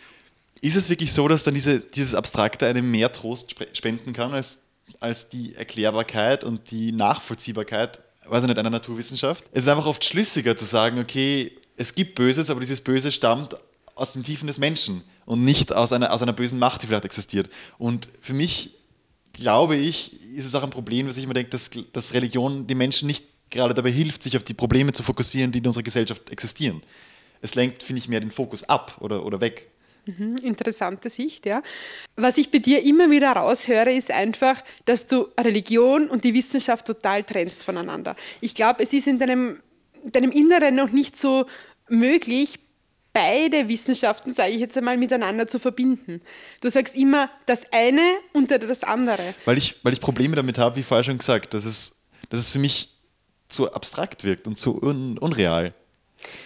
Ist 0.61 0.77
es 0.77 0.91
wirklich 0.91 1.13
so, 1.13 1.29
dass 1.29 1.45
dann 1.45 1.55
diese, 1.55 1.79
dieses 1.81 2.17
Abstrakte 2.17 2.67
einem 2.67 2.91
mehr 2.91 3.13
Trost 3.13 3.55
spenden 3.73 4.13
kann 4.13 4.35
als, 4.35 4.59
als 4.99 5.29
die 5.29 5.55
Erklärbarkeit 5.55 6.43
und 6.43 6.73
die 6.73 6.91
Nachvollziehbarkeit, 6.91 8.01
weiß 8.27 8.43
ich 8.43 8.49
nicht, 8.49 8.59
einer 8.59 8.69
Naturwissenschaft? 8.69 9.45
Es 9.53 9.63
ist 9.63 9.69
einfach 9.69 9.87
oft 9.87 10.05
schlüssiger 10.05 10.57
zu 10.57 10.65
sagen, 10.65 10.99
okay, 10.99 11.53
es 11.77 11.95
gibt 11.95 12.17
Böses, 12.17 12.51
aber 12.51 12.61
dieses 12.61 12.81
Böse 12.81 13.13
stammt 13.13 13.55
aus 13.95 14.13
den 14.13 14.25
Tiefen 14.25 14.49
des 14.49 14.59
Menschen 14.59 15.05
und 15.31 15.45
nicht 15.45 15.73
aus 15.73 15.93
einer, 15.93 16.13
aus 16.13 16.23
einer 16.23 16.33
bösen 16.33 16.59
Macht, 16.59 16.83
die 16.83 16.89
vielleicht 16.89 17.05
existiert. 17.05 17.49
Und 17.79 18.09
für 18.21 18.33
mich, 18.33 18.75
glaube 19.33 19.77
ich, 19.77 20.21
ist 20.37 20.45
es 20.45 20.57
auch 20.57 20.65
ein 20.65 20.71
Problem, 20.71 21.07
dass 21.07 21.17
ich 21.19 21.23
immer 21.23 21.35
denke, 21.35 21.51
dass, 21.51 21.71
dass 21.93 22.15
Religion 22.15 22.67
den 22.67 22.77
Menschen 22.77 23.07
nicht 23.07 23.25
gerade 23.49 23.73
dabei 23.73 23.93
hilft, 23.93 24.25
sich 24.25 24.37
auf 24.37 24.43
die 24.43 24.55
Probleme 24.55 24.93
zu 24.93 25.05
fokussieren, 25.05 25.53
die 25.53 25.61
in 25.61 25.67
unserer 25.69 25.85
Gesellschaft 25.85 26.33
existieren. 26.33 26.83
Es 27.43 27.55
lenkt, 27.55 27.85
finde 27.85 28.01
ich, 28.01 28.09
mehr 28.09 28.19
den 28.19 28.33
Fokus 28.33 28.65
ab 28.65 28.97
oder, 28.99 29.25
oder 29.25 29.41
weg. 29.41 29.71
Mhm, 30.07 30.35
interessante 30.43 31.09
Sicht, 31.09 31.47
ja. 31.47 31.63
Was 32.17 32.37
ich 32.37 32.51
bei 32.51 32.59
dir 32.59 32.83
immer 32.83 33.09
wieder 33.09 33.31
raushöre, 33.31 33.93
ist 33.93 34.11
einfach, 34.11 34.61
dass 34.85 35.07
du 35.07 35.29
Religion 35.39 36.09
und 36.09 36.25
die 36.25 36.35
Wissenschaft 36.35 36.89
total 36.89 37.23
trennst 37.23 37.63
voneinander. 37.63 38.17
Ich 38.41 38.53
glaube, 38.53 38.83
es 38.83 38.93
ist 38.93 39.07
in 39.07 39.21
deinem, 39.21 39.61
deinem 40.03 40.33
Inneren 40.33 40.75
noch 40.75 40.91
nicht 40.91 41.17
so 41.17 41.47
möglich, 41.89 42.59
beide 43.13 43.69
Wissenschaften, 43.69 44.33
sage 44.33 44.53
ich 44.53 44.61
jetzt 44.61 44.77
einmal, 44.77 44.97
miteinander 44.97 45.47
zu 45.47 45.59
verbinden. 45.59 46.21
Du 46.61 46.69
sagst 46.69 46.97
immer 46.97 47.31
das 47.47 47.67
eine 47.73 48.03
unter 48.33 48.59
das 48.59 48.85
andere. 48.85 49.35
Weil 49.45 49.59
ich, 49.59 49.77
weil 49.83 49.93
ich 49.93 50.01
Probleme 50.01 50.37
damit 50.37 50.59
habe, 50.59 50.77
wie 50.77 50.83
vorher 50.83 51.05
schon 51.05 51.19
gesagt, 51.19 51.55
dass 51.55 51.65
es, 51.65 52.01
dass 52.29 52.41
es 52.41 52.53
für 52.53 52.59
mich 52.59 52.91
zu 53.49 53.73
abstrakt 53.73 54.25
wirkt 54.25 54.47
und 54.47 54.57
zu 54.57 54.81
un, 54.81 55.19
unreal. 55.19 55.75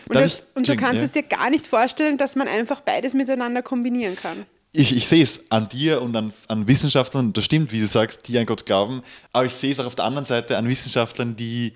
Und, 0.08 0.16
das, 0.16 0.44
und 0.54 0.68
du 0.68 0.76
kannst 0.76 1.00
ja. 1.00 1.04
es 1.04 1.12
dir 1.12 1.22
gar 1.22 1.50
nicht 1.50 1.66
vorstellen, 1.66 2.16
dass 2.16 2.36
man 2.36 2.48
einfach 2.48 2.80
beides 2.80 3.14
miteinander 3.14 3.62
kombinieren 3.62 4.16
kann. 4.16 4.46
Ich, 4.72 4.94
ich 4.94 5.06
sehe 5.06 5.22
es 5.22 5.50
an 5.50 5.68
dir 5.68 6.02
und 6.02 6.16
an, 6.16 6.32
an 6.48 6.66
Wissenschaftlern, 6.66 7.32
das 7.32 7.44
stimmt, 7.44 7.72
wie 7.72 7.80
du 7.80 7.86
sagst, 7.86 8.26
die 8.26 8.38
an 8.38 8.46
Gott 8.46 8.66
glauben, 8.66 9.02
aber 9.32 9.46
ich 9.46 9.54
sehe 9.54 9.70
es 9.70 9.78
auch 9.78 9.86
auf 9.86 9.94
der 9.94 10.04
anderen 10.04 10.24
Seite 10.24 10.56
an 10.56 10.66
Wissenschaftlern, 10.68 11.36
die 11.36 11.74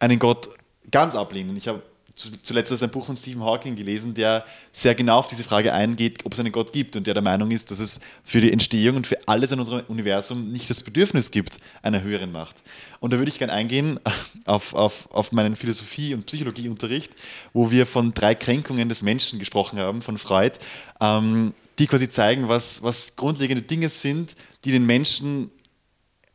einen 0.00 0.18
Gott 0.18 0.50
ganz 0.90 1.14
ablehnen. 1.14 1.56
Ich 1.56 1.68
habe 1.68 1.82
zuletzt 2.14 2.82
ein 2.82 2.90
Buch 2.90 3.06
von 3.06 3.16
Stephen 3.16 3.42
Hawking 3.42 3.74
gelesen, 3.74 4.14
der 4.14 4.44
sehr 4.72 4.94
genau 4.94 5.18
auf 5.18 5.26
diese 5.26 5.42
Frage 5.42 5.72
eingeht, 5.72 6.24
ob 6.24 6.32
es 6.32 6.40
einen 6.40 6.52
Gott 6.52 6.72
gibt 6.72 6.94
und 6.96 7.06
der 7.06 7.14
der 7.14 7.22
Meinung 7.22 7.50
ist, 7.50 7.70
dass 7.70 7.80
es 7.80 8.00
für 8.22 8.40
die 8.40 8.52
Entstehung 8.52 8.96
und 8.96 9.06
für 9.06 9.18
alles 9.26 9.50
in 9.50 9.58
unserem 9.58 9.84
Universum 9.88 10.52
nicht 10.52 10.70
das 10.70 10.82
Bedürfnis 10.82 11.32
gibt 11.32 11.58
einer 11.82 12.02
höheren 12.02 12.30
Macht. 12.30 12.62
Und 13.00 13.12
da 13.12 13.18
würde 13.18 13.30
ich 13.30 13.38
gerne 13.38 13.52
eingehen 13.52 13.98
auf, 14.44 14.74
auf, 14.74 15.10
auf 15.10 15.32
meinen 15.32 15.56
Philosophie- 15.56 16.14
und 16.14 16.26
Psychologieunterricht, 16.26 17.12
wo 17.52 17.70
wir 17.70 17.86
von 17.86 18.14
drei 18.14 18.34
Kränkungen 18.34 18.88
des 18.88 19.02
Menschen 19.02 19.38
gesprochen 19.38 19.78
haben, 19.78 20.00
von 20.00 20.16
Freud, 20.16 20.58
ähm, 21.00 21.52
die 21.80 21.88
quasi 21.88 22.08
zeigen, 22.08 22.48
was, 22.48 22.82
was 22.84 23.16
grundlegende 23.16 23.62
Dinge 23.62 23.88
sind, 23.88 24.36
die 24.64 24.70
den 24.70 24.86
Menschen 24.86 25.50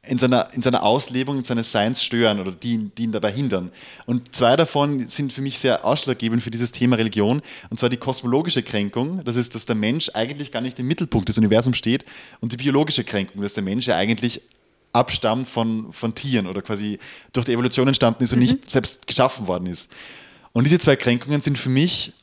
in 0.07 0.17
seiner, 0.17 0.53
in 0.53 0.61
seiner 0.61 0.83
Auslebung, 0.83 1.37
in 1.37 1.43
seines 1.43 1.71
Seins 1.71 2.03
stören 2.03 2.39
oder 2.39 2.51
die, 2.51 2.89
die 2.97 3.03
ihn 3.03 3.11
dabei 3.11 3.31
hindern. 3.31 3.71
Und 4.05 4.33
zwei 4.33 4.55
davon 4.55 5.09
sind 5.09 5.33
für 5.33 5.41
mich 5.41 5.59
sehr 5.59 5.85
ausschlaggebend 5.85 6.41
für 6.41 6.51
dieses 6.51 6.71
Thema 6.71 6.95
Religion. 6.95 7.41
Und 7.69 7.79
zwar 7.79 7.89
die 7.89 7.97
kosmologische 7.97 8.63
Kränkung, 8.63 9.23
das 9.25 9.35
ist, 9.35 9.55
dass 9.55 9.65
der 9.65 9.75
Mensch 9.75 10.09
eigentlich 10.13 10.51
gar 10.51 10.61
nicht 10.61 10.79
im 10.79 10.87
Mittelpunkt 10.87 11.27
des 11.27 11.37
Universums 11.37 11.77
steht. 11.77 12.05
Und 12.39 12.53
die 12.53 12.57
biologische 12.57 13.03
Kränkung, 13.03 13.41
dass 13.41 13.53
der 13.53 13.63
Mensch 13.63 13.87
ja 13.87 13.97
eigentlich 13.97 14.41
abstammt 14.93 15.47
von, 15.47 15.91
von 15.91 16.15
Tieren 16.15 16.47
oder 16.47 16.61
quasi 16.61 16.97
durch 17.33 17.45
die 17.45 17.53
Evolution 17.53 17.87
entstanden 17.87 18.23
ist 18.23 18.33
und 18.33 18.39
mhm. 18.39 18.45
nicht 18.45 18.69
selbst 18.69 19.05
geschaffen 19.05 19.47
worden 19.47 19.67
ist. 19.67 19.91
Und 20.53 20.63
diese 20.63 20.79
zwei 20.79 20.95
Kränkungen 20.95 21.41
sind 21.41 21.59
für 21.59 21.69
mich 21.69 22.13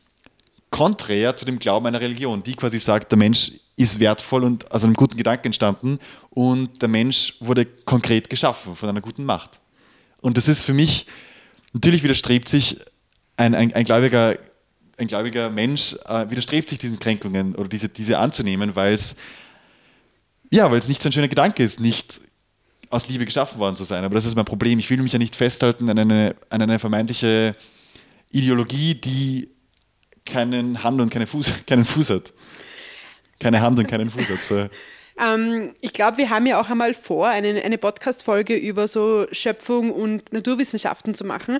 konträr 0.71 1.37
zu 1.37 1.45
dem 1.45 1.59
Glauben 1.59 1.87
einer 1.87 2.01
Religion, 2.01 2.43
die 2.43 2.55
quasi 2.55 2.79
sagt, 2.79 3.13
der 3.13 3.19
Mensch 3.19 3.53
ist 3.77 4.01
wertvoll 4.01 4.43
und 4.43 4.73
aus 4.73 4.85
einem 4.85 4.95
guten 4.95 5.17
Gedanken 5.17 5.49
entstanden 5.49 5.99
und 6.31 6.81
der 6.81 6.89
Mensch 6.89 7.35
wurde 7.41 7.67
konkret 7.67 8.31
geschaffen 8.31 8.75
von 8.75 8.89
einer 8.89 9.03
guten 9.03 9.25
Macht. 9.25 9.61
Und 10.21 10.39
das 10.39 10.49
ist 10.49 10.65
für 10.65 10.73
mich, 10.73 11.07
natürlich 11.75 12.03
widerstrebt 12.03 12.49
sich 12.49 12.79
ein, 13.37 13.55
ein, 13.55 13.73
ein 13.75 13.85
gläubiger, 13.85 14.39
ein 14.97 15.07
gläubiger 15.07 15.51
Mensch, 15.51 15.95
äh, 16.07 16.29
widerstrebt 16.31 16.71
sich 16.71 16.79
diesen 16.79 16.99
Kränkungen 16.99 17.55
oder 17.55 17.69
diese, 17.69 17.91
diese 17.91 18.19
anzunehmen, 18.19 18.75
weil 18.75 18.95
es 18.95 19.17
ja, 20.51 20.69
nicht 20.69 21.03
so 21.03 21.11
ein 21.11 21.13
schöner 21.13 21.29
Gedanke 21.29 21.63
ist, 21.63 21.81
nicht 21.81 22.21
aus 22.89 23.09
Liebe 23.09 23.27
geschaffen 23.27 23.59
worden 23.59 23.77
zu 23.77 23.85
sein. 23.85 24.05
Aber 24.05 24.15
das 24.15 24.25
ist 24.25 24.37
mein 24.37 24.45
Problem. 24.45 24.79
Ich 24.79 24.89
will 24.89 25.03
mich 25.03 25.13
ja 25.13 25.19
nicht 25.19 25.37
festhalten 25.37 25.91
an 25.91 25.99
eine, 25.99 26.37
an 26.49 26.63
eine 26.63 26.79
vermeintliche 26.79 27.57
Ideologie, 28.31 28.95
die 28.95 29.51
keinen 30.25 30.83
Hand 30.83 31.01
und 31.01 31.11
keine 31.11 31.27
Fuß, 31.27 31.53
keinen 31.67 31.85
Fuß 31.85 32.11
hat 32.11 32.33
keine 33.41 33.61
Hand 33.61 33.79
und 33.79 33.87
keinen 33.87 34.11
Fuß. 34.11 34.31
So. 34.47 34.67
Ähm, 35.19 35.75
ich 35.81 35.93
glaube, 35.93 36.19
wir 36.19 36.31
haben 36.31 36.47
ja 36.47 36.61
auch 36.61 36.69
einmal 36.69 36.93
vor, 36.93 37.29
eine, 37.29 37.63
eine 37.63 37.79
Podcast-Folge 37.79 38.55
über 38.55 38.87
so 38.87 39.27
Schöpfung 39.33 39.91
und 39.91 40.33
Naturwissenschaften 40.33 41.15
zu 41.15 41.25
machen. 41.25 41.59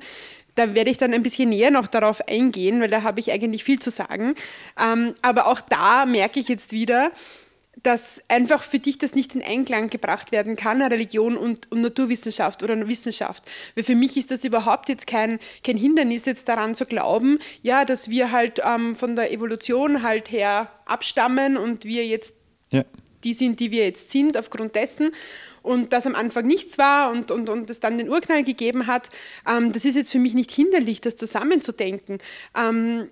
Da 0.57 0.75
werde 0.75 0.91
ich 0.91 0.99
dann 0.99 1.15
ein 1.15 1.23
bisschen 1.23 1.51
näher 1.51 1.71
noch 1.71 1.87
darauf 1.87 2.21
eingehen, 2.29 2.81
weil 2.81 2.91
da 2.91 3.03
habe 3.03 3.21
ich 3.21 3.33
eigentlich 3.33 3.65
viel 3.65 3.79
zu 3.79 3.91
sagen. 3.91 4.35
Ähm, 4.79 5.15
aber 5.23 5.47
auch 5.47 5.61
da 5.63 6.07
merke 6.07 6.41
ich 6.41 6.49
jetzt 6.49 6.73
wieder, 6.73 7.13
dass 7.83 8.23
einfach 8.29 8.63
für 8.63 8.79
dich 8.79 8.99
das 8.99 9.15
nicht 9.15 9.35
in 9.35 9.43
Einklang 9.43 9.91
gebracht 9.91 10.33
werden 10.33 10.57
kann, 10.57 10.81
Religion 10.81 11.37
und, 11.37 11.71
und, 11.71 11.83
Naturwissenschaft 11.83 12.63
oder 12.63 12.89
Wissenschaft. 12.89 13.45
Weil 13.75 13.85
für 13.85 13.95
mich 13.95 14.17
ist 14.17 14.31
das 14.31 14.45
überhaupt 14.45 14.89
jetzt 14.89 15.07
kein, 15.07 15.39
kein 15.63 15.77
Hindernis, 15.77 16.25
jetzt 16.25 16.49
daran 16.49 16.75
zu 16.75 16.87
glauben, 16.87 17.39
ja, 17.63 17.85
dass 17.85 18.09
wir 18.09 18.33
halt 18.33 18.61
ähm, 18.65 18.95
von 18.95 19.15
der 19.15 19.31
Evolution 19.31 20.03
halt 20.03 20.31
her 20.31 20.71
abstammen 20.87 21.57
und 21.57 21.85
wir 21.85 22.07
jetzt 22.07 22.35
ja. 22.71 22.85
die 23.25 23.35
sind, 23.35 23.61
die 23.61 23.71
wir 23.71 23.85
jetzt 23.85 24.11
sind, 24.11 24.39
aufgrund 24.39 24.75
dessen. 24.75 25.13
Und 25.63 25.93
dass 25.93 26.07
am 26.07 26.15
Anfang 26.15 26.47
nichts 26.47 26.79
war 26.79 27.11
und, 27.11 27.31
und, 27.31 27.51
und 27.51 27.69
es 27.69 27.81
dann 27.81 27.99
den 27.99 28.09
Urknall 28.09 28.43
gegeben 28.43 28.87
hat, 28.87 29.11
ähm, 29.47 29.71
das 29.73 29.85
ist 29.85 29.97
jetzt 29.97 30.11
für 30.11 30.19
mich 30.19 30.33
nicht 30.33 30.51
hinderlich, 30.51 31.03
das 31.03 31.15
zusammenzudenken. 31.15 32.19
Ähm, 32.57 33.11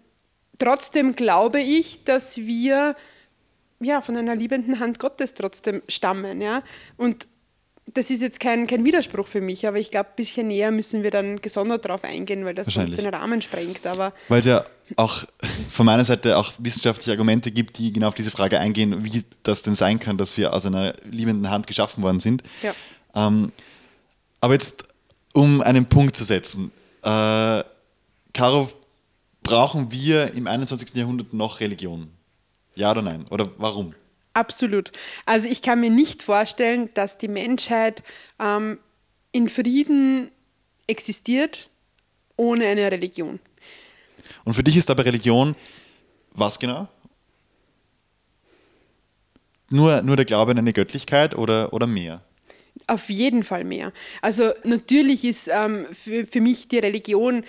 trotzdem 0.59 1.16
glaube 1.16 1.61
ich, 1.61 2.05
dass 2.05 2.38
wir 2.38 2.96
ja, 3.81 4.01
von 4.01 4.17
einer 4.17 4.35
liebenden 4.35 4.81
Hand 4.81 4.99
Gottes 4.99 5.35
trotzdem 5.35 5.83
stammen. 5.89 6.41
Ja? 6.41 6.63
Und 6.97 7.29
das 7.93 8.11
ist 8.11 8.23
jetzt 8.23 8.41
kein, 8.41 8.67
kein 8.67 8.85
Widerspruch 8.85 9.27
für 9.27 9.41
mich, 9.41 9.67
aber 9.67 9.79
ich 9.79 9.91
glaube, 9.91 10.09
ein 10.11 10.17
bisschen 10.17 10.49
näher 10.49 10.71
müssen 10.71 11.03
wir 11.03 11.11
dann 11.11 11.43
gesondert 11.43 11.85
darauf 11.85 12.03
eingehen, 12.03 12.45
weil 12.45 12.55
das 12.55 12.69
sonst 12.69 12.97
den 12.97 13.07
Rahmen 13.07 13.43
sprengt. 13.43 13.87
Aber 13.87 14.15
weil 14.29 14.41
es 14.41 14.47
ja 14.47 14.65
auch 14.97 15.25
von 15.71 15.85
meiner 15.85 16.05
Seite 16.05 16.39
auch 16.39 16.53
wissenschaftliche 16.59 17.11
Argumente 17.11 17.51
gibt, 17.51 17.79
die 17.79 17.93
genau 17.93 18.09
auf 18.09 18.15
diese 18.15 18.31
Frage 18.31 18.59
eingehen, 18.59 19.05
wie 19.05 19.23
das 19.43 19.63
denn 19.63 19.75
sein 19.75 20.01
kann, 20.01 20.17
dass 20.17 20.37
wir 20.39 20.55
aus 20.55 20.65
einer 20.65 20.95
liebenden 21.11 21.51
Hand 21.51 21.67
geschaffen 21.67 22.03
worden 22.03 22.21
sind. 22.21 22.43
Ja. 22.63 22.75
Ähm, 23.15 23.53
aber 24.41 24.55
jetzt, 24.55 24.85
um 25.35 25.61
einen 25.61 25.87
Punkt 25.87 26.17
zu 26.17 26.25
setzen, 26.25 26.71
äh, 27.03 27.63
Caro, 28.33 28.73
brauchen 29.43 29.93
wir 29.93 30.33
im 30.33 30.47
21. 30.47 30.95
Jahrhundert 30.95 31.33
noch 31.35 31.61
Religion? 31.61 32.09
Ja 32.75 32.91
oder 32.91 33.03
nein? 33.03 33.27
Oder 33.31 33.47
warum? 33.59 33.95
Absolut. 34.33 34.91
Also 35.27 35.49
ich 35.49 35.63
kann 35.63 35.81
mir 35.81 35.91
nicht 35.91 36.23
vorstellen, 36.23 36.91
dass 36.95 37.19
die 37.19 37.29
Menschheit 37.29 38.03
ähm, 38.41 38.79
in 39.33 39.49
Frieden 39.49 40.31
existiert 40.87 41.71
ohne 42.37 42.67
eine 42.67 42.91
Religion. 42.91 43.39
Und 44.45 44.55
für 44.55 44.65
dich 44.65 44.77
ist 44.77 44.91
aber 44.91 45.05
Religion 45.05 45.55
was 46.37 46.59
genau? 46.59 46.89
nur, 49.75 50.03
nur 50.03 50.17
der 50.17 50.25
Glaube 50.25 50.53
an 50.53 50.59
eine 50.59 50.73
Göttlichkeit 50.73 51.35
oder, 51.37 51.73
oder 51.73 51.87
mehr? 51.87 52.23
Auf 52.87 53.11
jeden 53.11 53.43
Fall 53.43 53.65
mehr. 53.65 53.93
Also 54.23 54.53
natürlich 54.65 55.25
ist 55.25 55.49
ähm, 55.53 55.87
für, 55.93 56.27
für 56.27 56.41
mich 56.41 56.69
die 56.69 56.79
Religion 56.79 57.45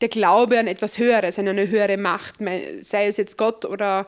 der 0.00 0.08
Glaube 0.08 0.58
an 0.58 0.66
etwas 0.66 0.98
Höheres, 0.98 1.38
an 1.38 1.48
eine 1.48 1.68
höhere 1.68 1.96
Macht, 1.96 2.36
sei 2.82 3.06
es 3.06 3.16
jetzt 3.16 3.36
Gott 3.36 3.64
oder 3.64 4.06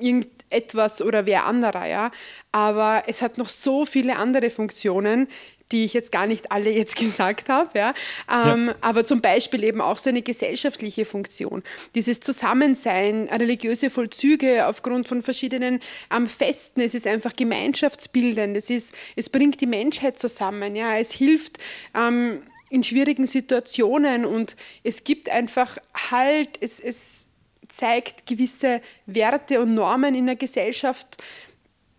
irgendetwas 0.00 1.02
oder 1.02 1.26
wer 1.26 1.44
anderer, 1.44 1.86
ja. 1.86 2.10
Aber 2.52 3.04
es 3.06 3.22
hat 3.22 3.38
noch 3.38 3.48
so 3.48 3.84
viele 3.84 4.16
andere 4.16 4.50
Funktionen, 4.50 5.28
die 5.72 5.84
ich 5.84 5.92
jetzt 5.92 6.12
gar 6.12 6.26
nicht 6.26 6.52
alle 6.52 6.70
jetzt 6.70 6.96
gesagt 6.98 7.48
habe, 7.48 7.78
ja. 7.78 7.94
Ähm, 8.30 8.68
ja. 8.68 8.74
aber 8.80 9.04
zum 9.04 9.20
Beispiel 9.20 9.64
eben 9.64 9.80
auch 9.80 9.98
so 9.98 10.10
eine 10.10 10.22
gesellschaftliche 10.22 11.04
Funktion, 11.04 11.62
dieses 11.94 12.20
Zusammensein, 12.20 13.28
religiöse 13.30 13.90
Vollzüge 13.90 14.66
aufgrund 14.66 15.08
von 15.08 15.22
verschiedenen 15.22 15.80
ähm, 16.14 16.26
Festen, 16.26 16.80
es 16.80 16.94
ist 16.94 17.06
einfach 17.06 17.34
gemeinschaftsbildend, 17.34 18.56
es, 18.56 18.70
ist, 18.70 18.94
es 19.16 19.28
bringt 19.28 19.60
die 19.60 19.66
Menschheit 19.66 20.18
zusammen, 20.18 20.76
ja, 20.76 20.96
es 20.96 21.12
hilft 21.12 21.58
ähm, 21.94 22.42
in 22.70 22.82
schwierigen 22.82 23.26
Situationen 23.26 24.24
und 24.24 24.56
es 24.82 25.04
gibt 25.04 25.28
einfach 25.28 25.78
Halt, 26.10 26.58
es, 26.60 26.80
es 26.80 27.28
zeigt 27.68 28.26
gewisse 28.26 28.80
Werte 29.06 29.60
und 29.60 29.72
Normen 29.72 30.14
in 30.14 30.26
der 30.26 30.36
Gesellschaft, 30.36 31.22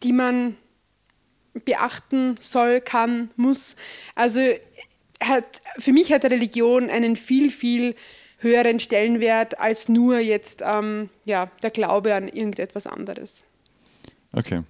die 0.04 0.14
man 0.14 0.58
beachten 1.66 2.36
soll, 2.40 2.82
kann, 2.82 3.32
muss. 3.36 3.76
Also 4.14 4.42
hat, 5.22 5.62
für 5.78 5.94
mich 5.94 6.12
hat 6.12 6.26
Religion 6.26 6.90
einen 6.90 7.16
viel, 7.16 7.50
viel 7.52 7.96
höheren 8.40 8.80
Stellenwert 8.80 9.60
als 9.60 9.90
nur 9.90 10.20
jetzt 10.20 10.62
ähm, 10.64 11.10
ja, 11.24 11.50
der 11.64 11.72
Glaube 11.72 12.14
an 12.14 12.28
irgendetwas 12.28 12.86
anderes. 12.88 13.46
Okay. 14.34 14.64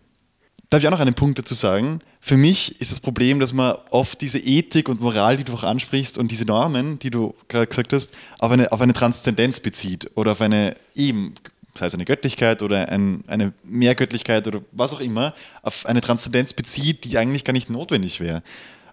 Darf 0.75 0.83
ich 0.83 0.87
auch 0.89 0.91
noch 0.91 0.99
einen 0.99 1.13
Punkt 1.13 1.39
dazu 1.39 1.53
sagen? 1.53 2.01
Für 2.19 2.35
mich 2.35 2.81
ist 2.81 2.91
das 2.91 2.99
Problem, 2.99 3.39
dass 3.39 3.53
man 3.53 3.77
oft 3.91 4.19
diese 4.19 4.39
Ethik 4.39 4.89
und 4.89 4.99
Moral, 4.99 5.37
die 5.37 5.45
du 5.45 5.53
auch 5.53 5.63
ansprichst, 5.63 6.17
und 6.17 6.33
diese 6.33 6.43
Normen, 6.43 6.99
die 6.99 7.11
du 7.11 7.33
gerade 7.47 7.67
gesagt 7.67 7.93
hast, 7.93 8.13
auf 8.39 8.51
eine, 8.51 8.73
auf 8.73 8.81
eine 8.81 8.91
Transzendenz 8.91 9.61
bezieht 9.61 10.11
oder 10.15 10.33
auf 10.33 10.41
eine 10.41 10.75
eben 10.93 11.35
sei 11.75 11.85
es 11.85 11.93
eine 11.93 12.03
Göttlichkeit 12.03 12.61
oder 12.61 12.89
ein, 12.89 13.23
eine 13.27 13.53
Mehrgöttlichkeit 13.63 14.49
oder 14.49 14.59
was 14.73 14.91
auch 14.91 14.99
immer, 14.99 15.33
auf 15.61 15.85
eine 15.85 16.01
Transzendenz 16.01 16.51
bezieht, 16.51 17.05
die 17.05 17.17
eigentlich 17.17 17.45
gar 17.45 17.53
nicht 17.53 17.69
notwendig 17.69 18.19
wäre. 18.19 18.43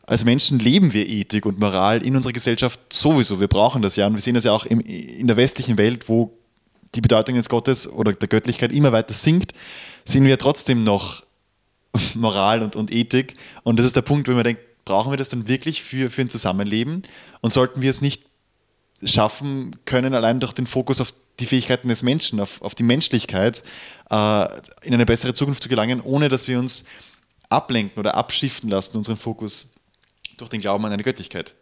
Als 0.04 0.24
Menschen 0.24 0.60
leben 0.60 0.92
wir 0.92 1.08
Ethik 1.08 1.46
und 1.46 1.58
Moral 1.58 2.06
in 2.06 2.14
unserer 2.14 2.32
Gesellschaft 2.32 2.78
sowieso. 2.92 3.40
Wir 3.40 3.48
brauchen 3.48 3.82
das 3.82 3.96
ja 3.96 4.06
und 4.06 4.14
wir 4.14 4.22
sehen 4.22 4.34
das 4.34 4.44
ja 4.44 4.52
auch 4.52 4.66
im, 4.66 4.78
in 4.78 5.26
der 5.26 5.36
westlichen 5.36 5.78
Welt, 5.78 6.08
wo 6.08 6.32
die 6.94 7.00
Bedeutung 7.00 7.34
des 7.34 7.48
Gottes 7.48 7.90
oder 7.90 8.12
der 8.12 8.28
Göttlichkeit 8.28 8.70
immer 8.70 8.92
weiter 8.92 9.14
sinkt, 9.14 9.52
sehen 10.04 10.24
wir 10.24 10.38
trotzdem 10.38 10.84
noch 10.84 11.24
Moral 12.14 12.62
und, 12.62 12.76
und 12.76 12.92
Ethik. 12.92 13.36
Und 13.62 13.78
das 13.78 13.86
ist 13.86 13.96
der 13.96 14.02
Punkt, 14.02 14.28
wo 14.28 14.32
man 14.32 14.44
denkt, 14.44 14.62
brauchen 14.84 15.12
wir 15.12 15.16
das 15.16 15.28
dann 15.28 15.48
wirklich 15.48 15.82
für, 15.82 16.10
für 16.10 16.22
ein 16.22 16.30
Zusammenleben? 16.30 17.02
Und 17.40 17.52
sollten 17.52 17.82
wir 17.82 17.90
es 17.90 18.02
nicht 18.02 18.24
schaffen 19.04 19.76
können, 19.84 20.14
allein 20.14 20.40
durch 20.40 20.52
den 20.52 20.66
Fokus 20.66 21.00
auf 21.00 21.12
die 21.40 21.46
Fähigkeiten 21.46 21.88
des 21.88 22.02
Menschen, 22.02 22.40
auf, 22.40 22.60
auf 22.62 22.74
die 22.74 22.82
Menschlichkeit, 22.82 23.64
äh, 24.10 24.44
in 24.82 24.94
eine 24.94 25.06
bessere 25.06 25.34
Zukunft 25.34 25.62
zu 25.62 25.68
gelangen, 25.68 26.00
ohne 26.00 26.28
dass 26.28 26.46
wir 26.46 26.58
uns 26.58 26.84
ablenken 27.48 27.98
oder 27.98 28.14
abschiften 28.14 28.70
lassen, 28.70 28.96
unseren 28.96 29.16
Fokus 29.16 29.74
durch 30.36 30.50
den 30.50 30.60
Glauben 30.60 30.84
an 30.84 30.92
eine 30.92 31.02
Göttlichkeit. 31.02 31.54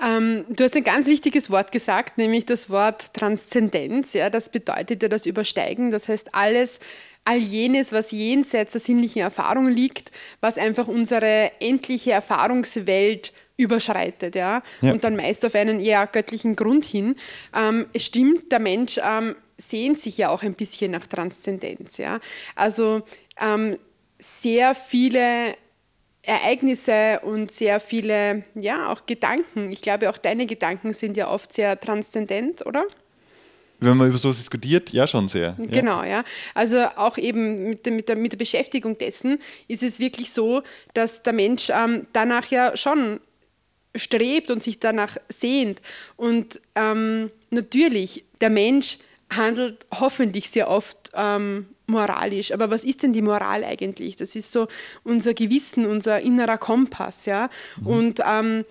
Ähm, 0.00 0.44
du 0.48 0.64
hast 0.64 0.74
ein 0.74 0.82
ganz 0.82 1.06
wichtiges 1.06 1.48
Wort 1.50 1.70
gesagt, 1.70 2.18
nämlich 2.18 2.44
das 2.44 2.70
Wort 2.70 3.14
Transzendenz. 3.14 4.14
Ja, 4.14 4.30
das 4.30 4.50
bedeutet 4.50 5.02
ja 5.02 5.08
das 5.08 5.26
Übersteigen. 5.26 5.92
Das 5.92 6.08
heißt, 6.08 6.34
alles, 6.34 6.80
all 7.24 7.38
jenes, 7.38 7.92
was 7.92 8.10
jenseits 8.10 8.72
der 8.72 8.80
sinnlichen 8.80 9.22
Erfahrung 9.22 9.68
liegt, 9.68 10.10
was 10.40 10.58
einfach 10.58 10.88
unsere 10.88 11.52
endliche 11.60 12.12
Erfahrungswelt 12.12 13.32
überschreitet, 13.56 14.34
ja? 14.34 14.62
ja, 14.80 14.92
und 14.92 15.04
dann 15.04 15.16
meist 15.16 15.44
auf 15.44 15.54
einen 15.54 15.80
eher 15.80 16.06
göttlichen 16.06 16.56
Grund 16.56 16.84
hin. 16.84 17.14
Ähm, 17.54 17.86
es 17.92 18.06
stimmt, 18.06 18.50
der 18.50 18.58
Mensch 18.58 18.98
ähm, 19.02 19.36
sehnt 19.56 19.98
sich 19.98 20.18
ja 20.18 20.30
auch 20.30 20.42
ein 20.42 20.54
bisschen 20.54 20.90
nach 20.90 21.06
Transzendenz, 21.06 21.98
ja. 21.98 22.18
Also 22.56 23.02
ähm, 23.40 23.78
sehr 24.18 24.74
viele 24.74 25.54
Ereignisse 26.22 27.20
und 27.24 27.50
sehr 27.50 27.80
viele, 27.80 28.44
ja, 28.54 28.90
auch 28.90 29.06
Gedanken. 29.06 29.70
Ich 29.70 29.82
glaube, 29.82 30.08
auch 30.08 30.18
deine 30.18 30.46
Gedanken 30.46 30.94
sind 30.94 31.16
ja 31.16 31.28
oft 31.28 31.52
sehr 31.52 31.78
transzendent, 31.78 32.64
oder? 32.64 32.86
Wenn 33.82 33.96
man 33.96 34.08
über 34.08 34.18
sowas 34.18 34.36
diskutiert, 34.36 34.90
ja, 34.90 35.06
schon 35.06 35.28
sehr. 35.28 35.56
Genau, 35.58 36.02
ja. 36.04 36.24
Also 36.54 36.78
auch 36.96 37.18
eben 37.18 37.68
mit 37.70 37.84
der, 37.84 37.92
mit 37.92 38.08
der, 38.08 38.16
mit 38.16 38.32
der 38.32 38.38
Beschäftigung 38.38 38.96
dessen 38.96 39.38
ist 39.68 39.82
es 39.82 39.98
wirklich 39.98 40.32
so, 40.32 40.62
dass 40.94 41.22
der 41.22 41.32
Mensch 41.32 41.70
ähm, 41.70 42.06
danach 42.12 42.50
ja 42.50 42.76
schon 42.76 43.20
strebt 43.94 44.50
und 44.50 44.62
sich 44.62 44.78
danach 44.78 45.16
sehnt. 45.28 45.82
Und 46.16 46.60
ähm, 46.74 47.30
natürlich, 47.50 48.24
der 48.40 48.50
Mensch 48.50 48.98
handelt 49.30 49.86
hoffentlich 49.98 50.50
sehr 50.50 50.68
oft 50.68 51.10
ähm, 51.14 51.66
moralisch. 51.86 52.52
Aber 52.52 52.70
was 52.70 52.84
ist 52.84 53.02
denn 53.02 53.12
die 53.12 53.22
Moral 53.22 53.64
eigentlich? 53.64 54.16
Das 54.16 54.36
ist 54.36 54.52
so 54.52 54.68
unser 55.04 55.34
Gewissen, 55.34 55.86
unser 55.86 56.20
innerer 56.20 56.58
Kompass. 56.58 57.26
Ja? 57.26 57.50
Mhm. 57.80 57.86
Und 57.86 58.20
ähm, 58.26 58.64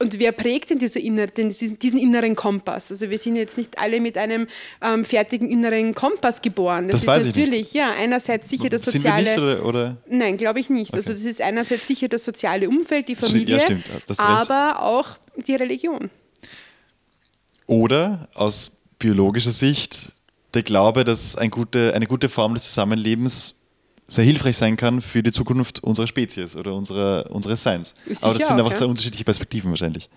und 0.00 0.18
wer 0.18 0.32
prägt 0.32 0.70
denn 0.70 0.78
diese 0.78 0.98
inner, 0.98 1.28
den, 1.28 1.50
diesen 1.50 1.98
inneren 1.98 2.34
Kompass? 2.34 2.90
Also 2.90 3.10
wir 3.10 3.18
sind 3.18 3.36
jetzt 3.36 3.56
nicht 3.56 3.78
alle 3.78 4.00
mit 4.00 4.18
einem 4.18 4.48
ähm, 4.82 5.04
fertigen 5.04 5.48
inneren 5.48 5.94
Kompass 5.94 6.42
geboren. 6.42 6.88
Das, 6.88 7.00
das 7.00 7.06
weiß 7.06 7.26
ist 7.26 7.36
natürlich, 7.36 7.72
ja, 7.74 7.92
einerseits 7.92 8.48
sicher 8.48 8.68
das 8.68 8.82
soziale. 8.82 9.34
Sind 9.34 9.36
wir 9.36 9.54
nicht, 9.54 9.60
oder, 9.60 9.66
oder? 9.66 9.96
Nein, 10.08 10.36
glaube 10.36 10.58
ich 10.58 10.68
nicht. 10.68 10.92
Also 10.92 11.10
okay. 11.10 11.12
Also 11.12 11.24
das 11.24 11.30
ist 11.30 11.40
einerseits 11.40 11.86
sicher 11.86 12.08
das 12.08 12.24
soziale 12.24 12.68
Umfeld, 12.68 13.08
die 13.08 13.14
Familie, 13.14 13.56
ja, 13.56 13.60
stimmt, 13.60 13.84
aber 14.18 14.82
auch 14.82 15.10
die 15.36 15.54
Religion. 15.54 16.10
Oder 17.66 18.28
aus 18.34 18.82
biologischer 18.98 19.52
Sicht 19.52 20.12
der 20.54 20.62
Glaube, 20.62 21.04
dass 21.04 21.36
ein 21.36 21.50
gute, 21.50 21.94
eine 21.94 22.06
gute 22.06 22.28
Form 22.28 22.54
des 22.54 22.64
Zusammenlebens 22.64 23.63
sehr 24.06 24.24
hilfreich 24.24 24.56
sein 24.56 24.76
kann 24.76 25.00
für 25.00 25.22
die 25.22 25.32
Zukunft 25.32 25.82
unserer 25.82 26.06
Spezies 26.06 26.56
oder 26.56 26.74
unserer, 26.74 27.30
unseres 27.30 27.62
Seins. 27.62 27.94
aber 28.20 28.34
das 28.34 28.48
sind 28.48 28.58
einfach 28.58 28.72
ja. 28.72 28.76
zwei 28.76 28.86
unterschiedliche 28.86 29.24
Perspektiven 29.24 29.70
wahrscheinlich. 29.70 30.10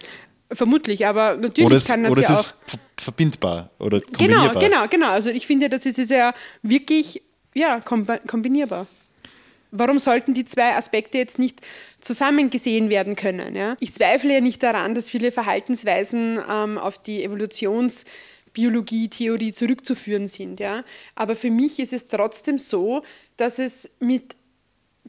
Vermutlich, 0.51 1.05
aber 1.05 1.35
natürlich 1.37 1.65
oder 1.65 1.75
es, 1.75 1.85
kann 1.85 2.03
das 2.03 2.11
oder 2.11 2.21
ja 2.21 2.29
es 2.31 2.39
auch. 2.39 2.45
Ist 2.45 2.79
verbindbar 2.97 3.69
oder 3.79 3.99
genau, 3.99 4.11
kombinierbar. 4.17 4.49
Genau, 4.53 4.59
genau, 4.59 4.87
genau. 4.87 5.07
Also 5.09 5.29
ich 5.29 5.45
finde, 5.45 5.69
das 5.69 5.85
ist 5.85 6.09
ja 6.09 6.33
wirklich 6.61 7.21
ja, 7.53 7.81
kombinierbar. 7.81 8.87
Warum 9.71 9.99
sollten 9.99 10.33
die 10.33 10.45
zwei 10.45 10.75
Aspekte 10.75 11.17
jetzt 11.17 11.39
nicht 11.39 11.59
zusammen 11.99 12.49
gesehen 12.49 12.89
werden 12.89 13.15
können? 13.15 13.55
Ja? 13.55 13.75
Ich 13.79 13.93
zweifle 13.93 14.33
ja 14.33 14.41
nicht 14.41 14.63
daran, 14.63 14.95
dass 14.95 15.09
viele 15.09 15.31
Verhaltensweisen 15.31 16.39
ähm, 16.49 16.77
auf 16.77 16.97
die 17.01 17.27
Evolutions- 17.27 18.05
Biologie-Theorie 18.57 19.51
zurückzuführen 19.51 20.27
sind. 20.27 20.59
Ja? 20.59 20.83
Aber 21.13 21.35
für 21.35 21.51
mich 21.51 21.77
ist 21.77 21.93
es 21.93 22.07
trotzdem 22.07 22.57
so, 22.57 23.03
dass 23.37 23.59
es 23.59 23.87
mit 23.99 24.35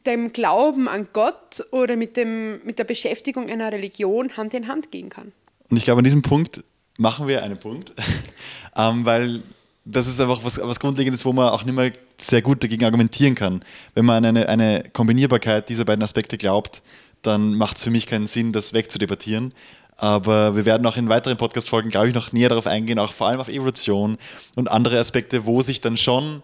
dem 0.05 0.31
Glauben 0.31 0.87
an 0.87 1.07
Gott 1.13 1.65
oder 1.71 1.95
mit, 1.95 2.15
dem, 2.15 2.63
mit 2.63 2.77
der 2.77 2.83
Beschäftigung 2.83 3.49
einer 3.49 3.71
Religion 3.71 4.37
Hand 4.37 4.53
in 4.53 4.67
Hand 4.67 4.91
gehen 4.91 5.09
kann. 5.09 5.31
Und 5.67 5.77
ich 5.77 5.83
glaube, 5.83 5.99
an 5.99 6.03
diesem 6.03 6.21
Punkt 6.21 6.63
machen 6.99 7.27
wir 7.27 7.43
einen 7.43 7.57
Punkt, 7.57 7.93
ähm, 8.75 9.03
weil 9.03 9.41
das 9.83 10.07
ist 10.07 10.21
einfach 10.21 10.43
was, 10.43 10.61
was 10.61 10.79
Grundlegendes, 10.79 11.25
wo 11.25 11.33
man 11.33 11.49
auch 11.49 11.65
nicht 11.65 11.75
mehr 11.75 11.91
sehr 12.19 12.43
gut 12.43 12.63
dagegen 12.63 12.85
argumentieren 12.85 13.33
kann. 13.33 13.65
Wenn 13.95 14.05
man 14.05 14.23
an 14.23 14.37
eine, 14.37 14.47
eine 14.47 14.83
Kombinierbarkeit 14.93 15.69
dieser 15.69 15.85
beiden 15.85 16.03
Aspekte 16.03 16.37
glaubt, 16.37 16.83
dann 17.23 17.55
macht 17.55 17.77
es 17.77 17.83
für 17.83 17.89
mich 17.89 18.05
keinen 18.05 18.27
Sinn, 18.27 18.53
das 18.53 18.73
wegzudebattieren. 18.73 19.53
Aber 19.99 20.55
wir 20.55 20.65
werden 20.65 20.85
auch 20.87 20.95
in 20.95 21.09
weiteren 21.09 21.37
Podcast-Folgen, 21.37 21.89
glaube 21.89 22.07
ich, 22.07 22.15
noch 22.15 22.31
näher 22.31 22.49
darauf 22.49 22.67
eingehen, 22.67 22.99
auch 22.99 23.11
vor 23.11 23.27
allem 23.27 23.41
auf 23.41 23.49
Evolution 23.49 24.17
und 24.55 24.71
andere 24.71 24.97
Aspekte, 24.97 25.45
wo 25.45 25.61
sich 25.61 25.81
dann 25.81 25.97
schon 25.97 26.41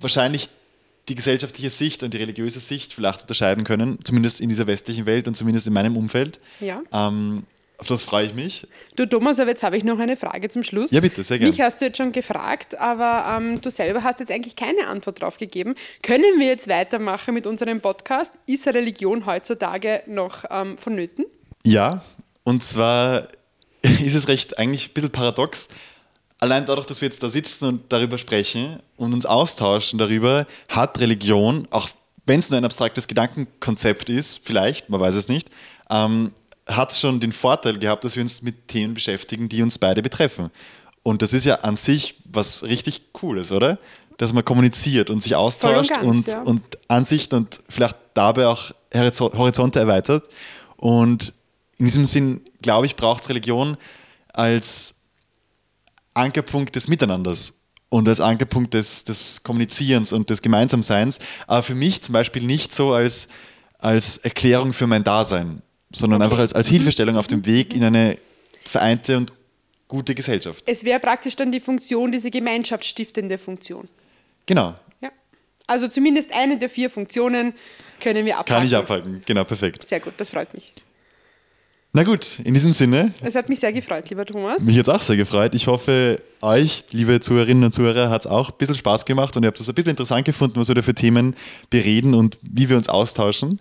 wahrscheinlich 0.00 0.48
die 1.08 1.16
gesellschaftliche 1.16 1.70
Sicht 1.70 2.02
und 2.02 2.14
die 2.14 2.18
religiöse 2.18 2.60
Sicht 2.60 2.92
vielleicht 2.92 3.22
unterscheiden 3.22 3.64
können, 3.64 3.98
zumindest 4.04 4.40
in 4.40 4.48
dieser 4.48 4.66
westlichen 4.66 5.06
Welt 5.06 5.26
und 5.26 5.36
zumindest 5.36 5.66
in 5.66 5.72
meinem 5.72 5.96
Umfeld. 5.96 6.38
Ja. 6.60 6.82
Ähm, 6.92 7.44
auf 7.78 7.88
das 7.88 8.04
freue 8.04 8.26
ich 8.26 8.34
mich. 8.34 8.66
Du 8.94 9.06
Thomas, 9.06 9.38
aber 9.38 9.50
jetzt 9.50 9.62
habe 9.62 9.76
ich 9.76 9.84
noch 9.84 9.98
eine 9.98 10.16
Frage 10.16 10.48
zum 10.48 10.62
Schluss. 10.62 10.92
Ja, 10.92 11.00
bitte, 11.00 11.22
sehr 11.22 11.38
gerne. 11.38 11.50
Mich 11.50 11.60
hast 11.60 11.80
du 11.80 11.84
jetzt 11.84 11.98
schon 11.98 12.12
gefragt, 12.12 12.78
aber 12.78 13.36
ähm, 13.36 13.60
du 13.60 13.70
selber 13.70 14.02
hast 14.02 14.20
jetzt 14.20 14.32
eigentlich 14.32 14.56
keine 14.56 14.86
Antwort 14.86 15.20
drauf 15.20 15.36
gegeben. 15.36 15.74
Können 16.02 16.38
wir 16.38 16.46
jetzt 16.46 16.68
weitermachen 16.68 17.34
mit 17.34 17.46
unserem 17.46 17.80
Podcast? 17.80 18.34
Ist 18.46 18.66
Religion 18.66 19.26
heutzutage 19.26 20.02
noch 20.06 20.44
ähm, 20.50 20.78
vonnöten? 20.78 21.26
Ja, 21.64 22.02
und 22.46 22.62
zwar 22.62 23.26
ist 23.82 24.14
es 24.14 24.28
recht 24.28 24.56
eigentlich 24.58 24.88
ein 24.88 24.94
bisschen 24.94 25.10
paradox. 25.10 25.68
Allein 26.38 26.64
dadurch, 26.64 26.86
dass 26.86 27.00
wir 27.00 27.08
jetzt 27.08 27.22
da 27.22 27.28
sitzen 27.28 27.64
und 27.66 27.92
darüber 27.92 28.18
sprechen 28.18 28.78
und 28.96 29.12
uns 29.12 29.26
austauschen 29.26 29.98
darüber, 29.98 30.46
hat 30.68 31.00
Religion, 31.00 31.66
auch 31.70 31.88
wenn 32.24 32.38
es 32.38 32.50
nur 32.50 32.58
ein 32.58 32.64
abstraktes 32.64 33.08
Gedankenkonzept 33.08 34.10
ist, 34.10 34.46
vielleicht, 34.46 34.88
man 34.88 35.00
weiß 35.00 35.14
es 35.14 35.28
nicht, 35.28 35.50
ähm, 35.90 36.32
hat 36.68 36.92
schon 36.92 37.18
den 37.18 37.32
Vorteil 37.32 37.78
gehabt, 37.78 38.04
dass 38.04 38.14
wir 38.14 38.22
uns 38.22 38.42
mit 38.42 38.68
Themen 38.68 38.94
beschäftigen, 38.94 39.48
die 39.48 39.62
uns 39.62 39.78
beide 39.78 40.00
betreffen. 40.02 40.50
Und 41.02 41.22
das 41.22 41.32
ist 41.32 41.46
ja 41.46 41.56
an 41.56 41.74
sich 41.74 42.16
was 42.24 42.62
richtig 42.62 43.12
Cooles, 43.12 43.50
oder? 43.50 43.78
dass 44.18 44.32
man 44.32 44.46
kommuniziert 44.46 45.10
und 45.10 45.22
sich 45.22 45.34
austauscht 45.34 45.90
ganz, 45.90 46.02
und, 46.02 46.26
ja. 46.26 46.40
und 46.40 46.62
Ansichten 46.88 47.34
und 47.34 47.60
vielleicht 47.68 47.96
dabei 48.14 48.46
auch 48.46 48.70
Horizo- 48.94 49.36
Horizonte 49.36 49.78
erweitert. 49.78 50.26
Und 50.78 51.34
in 51.78 51.86
diesem 51.86 52.04
Sinn, 52.06 52.40
glaube 52.62 52.86
ich, 52.86 52.96
braucht 52.96 53.22
es 53.22 53.28
Religion 53.28 53.76
als 54.32 54.94
Ankerpunkt 56.14 56.74
des 56.74 56.88
Miteinanders 56.88 57.54
und 57.88 58.08
als 58.08 58.20
Ankerpunkt 58.20 58.74
des, 58.74 59.04
des 59.04 59.42
Kommunizierens 59.42 60.12
und 60.12 60.30
des 60.30 60.42
Gemeinsamseins. 60.42 61.18
Aber 61.46 61.62
für 61.62 61.74
mich 61.74 62.02
zum 62.02 62.12
Beispiel 62.12 62.42
nicht 62.42 62.72
so 62.72 62.92
als, 62.92 63.28
als 63.78 64.18
Erklärung 64.18 64.72
für 64.72 64.86
mein 64.86 65.04
Dasein, 65.04 65.62
sondern 65.92 66.22
einfach 66.22 66.38
als, 66.38 66.52
als 66.52 66.68
Hilfestellung 66.68 67.16
auf 67.16 67.26
dem 67.26 67.44
Weg 67.46 67.74
in 67.74 67.84
eine 67.84 68.18
vereinte 68.64 69.18
und 69.18 69.32
gute 69.88 70.14
Gesellschaft. 70.14 70.62
Es 70.66 70.84
wäre 70.84 70.98
praktisch 70.98 71.36
dann 71.36 71.52
die 71.52 71.60
Funktion, 71.60 72.10
diese 72.10 72.30
gemeinschaftsstiftende 72.30 73.38
Funktion. 73.38 73.88
Genau, 74.46 74.74
Ja. 75.00 75.10
Also 75.66 75.88
zumindest 75.88 76.32
eine 76.32 76.58
der 76.58 76.68
vier 76.68 76.90
Funktionen 76.90 77.54
können 78.00 78.24
wir 78.26 78.34
abhaken. 78.38 78.54
kann 78.54 78.66
ich 78.66 78.74
abhalten. 78.76 79.22
Genau, 79.26 79.44
perfekt. 79.44 79.86
Sehr 79.86 80.00
gut, 80.00 80.14
das 80.16 80.30
freut 80.30 80.52
mich. 80.54 80.72
Na 81.96 82.04
gut, 82.04 82.40
in 82.44 82.52
diesem 82.52 82.74
Sinne, 82.74 83.14
Es 83.22 83.34
hat 83.34 83.48
mich 83.48 83.58
sehr 83.58 83.72
gefreut, 83.72 84.10
lieber 84.10 84.26
Thomas. 84.26 84.62
mich 84.64 84.76
jetzt 84.76 84.90
auch 84.90 85.00
sehr 85.00 85.16
gefreut. 85.16 85.54
Ich 85.54 85.66
hoffe, 85.66 86.20
euch, 86.42 86.84
liebe 86.90 87.20
Zuhörerinnen 87.20 87.64
und 87.64 87.72
Zuhörer, 87.72 88.10
hat 88.10 88.20
es 88.20 88.26
auch 88.26 88.50
ein 88.50 88.56
bisschen 88.58 88.74
Spaß 88.74 89.06
gemacht 89.06 89.34
und 89.34 89.44
ihr 89.44 89.46
habt 89.46 89.58
es 89.58 89.66
ein 89.66 89.74
bisschen 89.74 89.92
interessant 89.92 90.26
gefunden, 90.26 90.60
was 90.60 90.68
wir 90.68 90.74
da 90.74 90.82
für 90.82 90.94
Themen 90.94 91.34
bereden 91.70 92.12
und 92.12 92.36
wie 92.42 92.68
wir 92.68 92.76
uns 92.76 92.90
austauschen. 92.90 93.60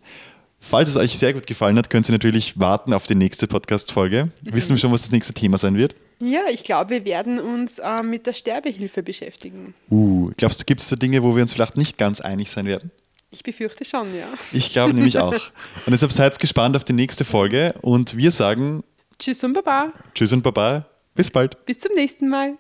Falls 0.60 0.90
es 0.90 0.98
euch 0.98 1.18
sehr 1.18 1.32
gut 1.32 1.48
gefallen 1.48 1.78
hat, 1.78 1.90
könnt 1.90 2.10
ihr 2.10 2.12
natürlich 2.12 2.60
warten 2.60 2.92
auf 2.92 3.08
die 3.08 3.16
nächste 3.16 3.48
Podcast-Folge. 3.48 4.28
Wissen 4.42 4.72
wir 4.72 4.80
schon, 4.80 4.92
was 4.92 5.04
das 5.04 5.12
nächste 5.12 5.34
Thema 5.34 5.58
sein 5.58 5.78
wird? 5.78 5.96
Ja, 6.22 6.42
ich 6.52 6.66
glaube, 6.66 6.90
wir 6.90 7.06
werden 7.06 7.40
uns 7.40 7.80
äh, 7.80 8.04
mit 8.04 8.26
der 8.26 8.34
Sterbehilfe 8.34 9.02
beschäftigen. 9.02 9.74
Uh, 9.90 10.32
glaubst 10.36 10.60
du, 10.60 10.66
gibt 10.66 10.82
es 10.82 10.90
da 10.90 10.98
Dinge, 10.98 11.24
wo 11.24 11.38
wir 11.38 11.42
uns 11.42 11.54
vielleicht 11.54 11.78
nicht 11.78 11.98
ganz 11.98 12.20
einig 12.20 12.52
sein 12.52 12.66
werden? 12.66 12.92
Ich 13.36 13.44
befürchte 13.44 13.84
schon, 13.84 14.16
ja. 14.16 14.30
Ich 14.54 14.72
glaube 14.72 14.94
nämlich 14.94 15.20
auch. 15.20 15.34
Und 15.86 15.92
deshalb 15.92 16.14
seid 16.14 16.40
gespannt 16.40 16.78
auf 16.78 16.86
die 16.86 16.94
nächste 16.94 17.26
Folge 17.26 17.76
und 17.82 18.16
wir 18.16 18.32
sagen 18.32 18.82
Tschüss 19.20 19.44
und 19.44 19.52
Baba. 19.52 19.92
Tschüss 20.14 20.32
und 20.32 20.42
Baba. 20.42 20.86
Bis 21.16 21.30
bald. 21.30 21.66
Bis 21.66 21.80
zum 21.80 21.94
nächsten 21.96 22.30
Mal. 22.30 22.58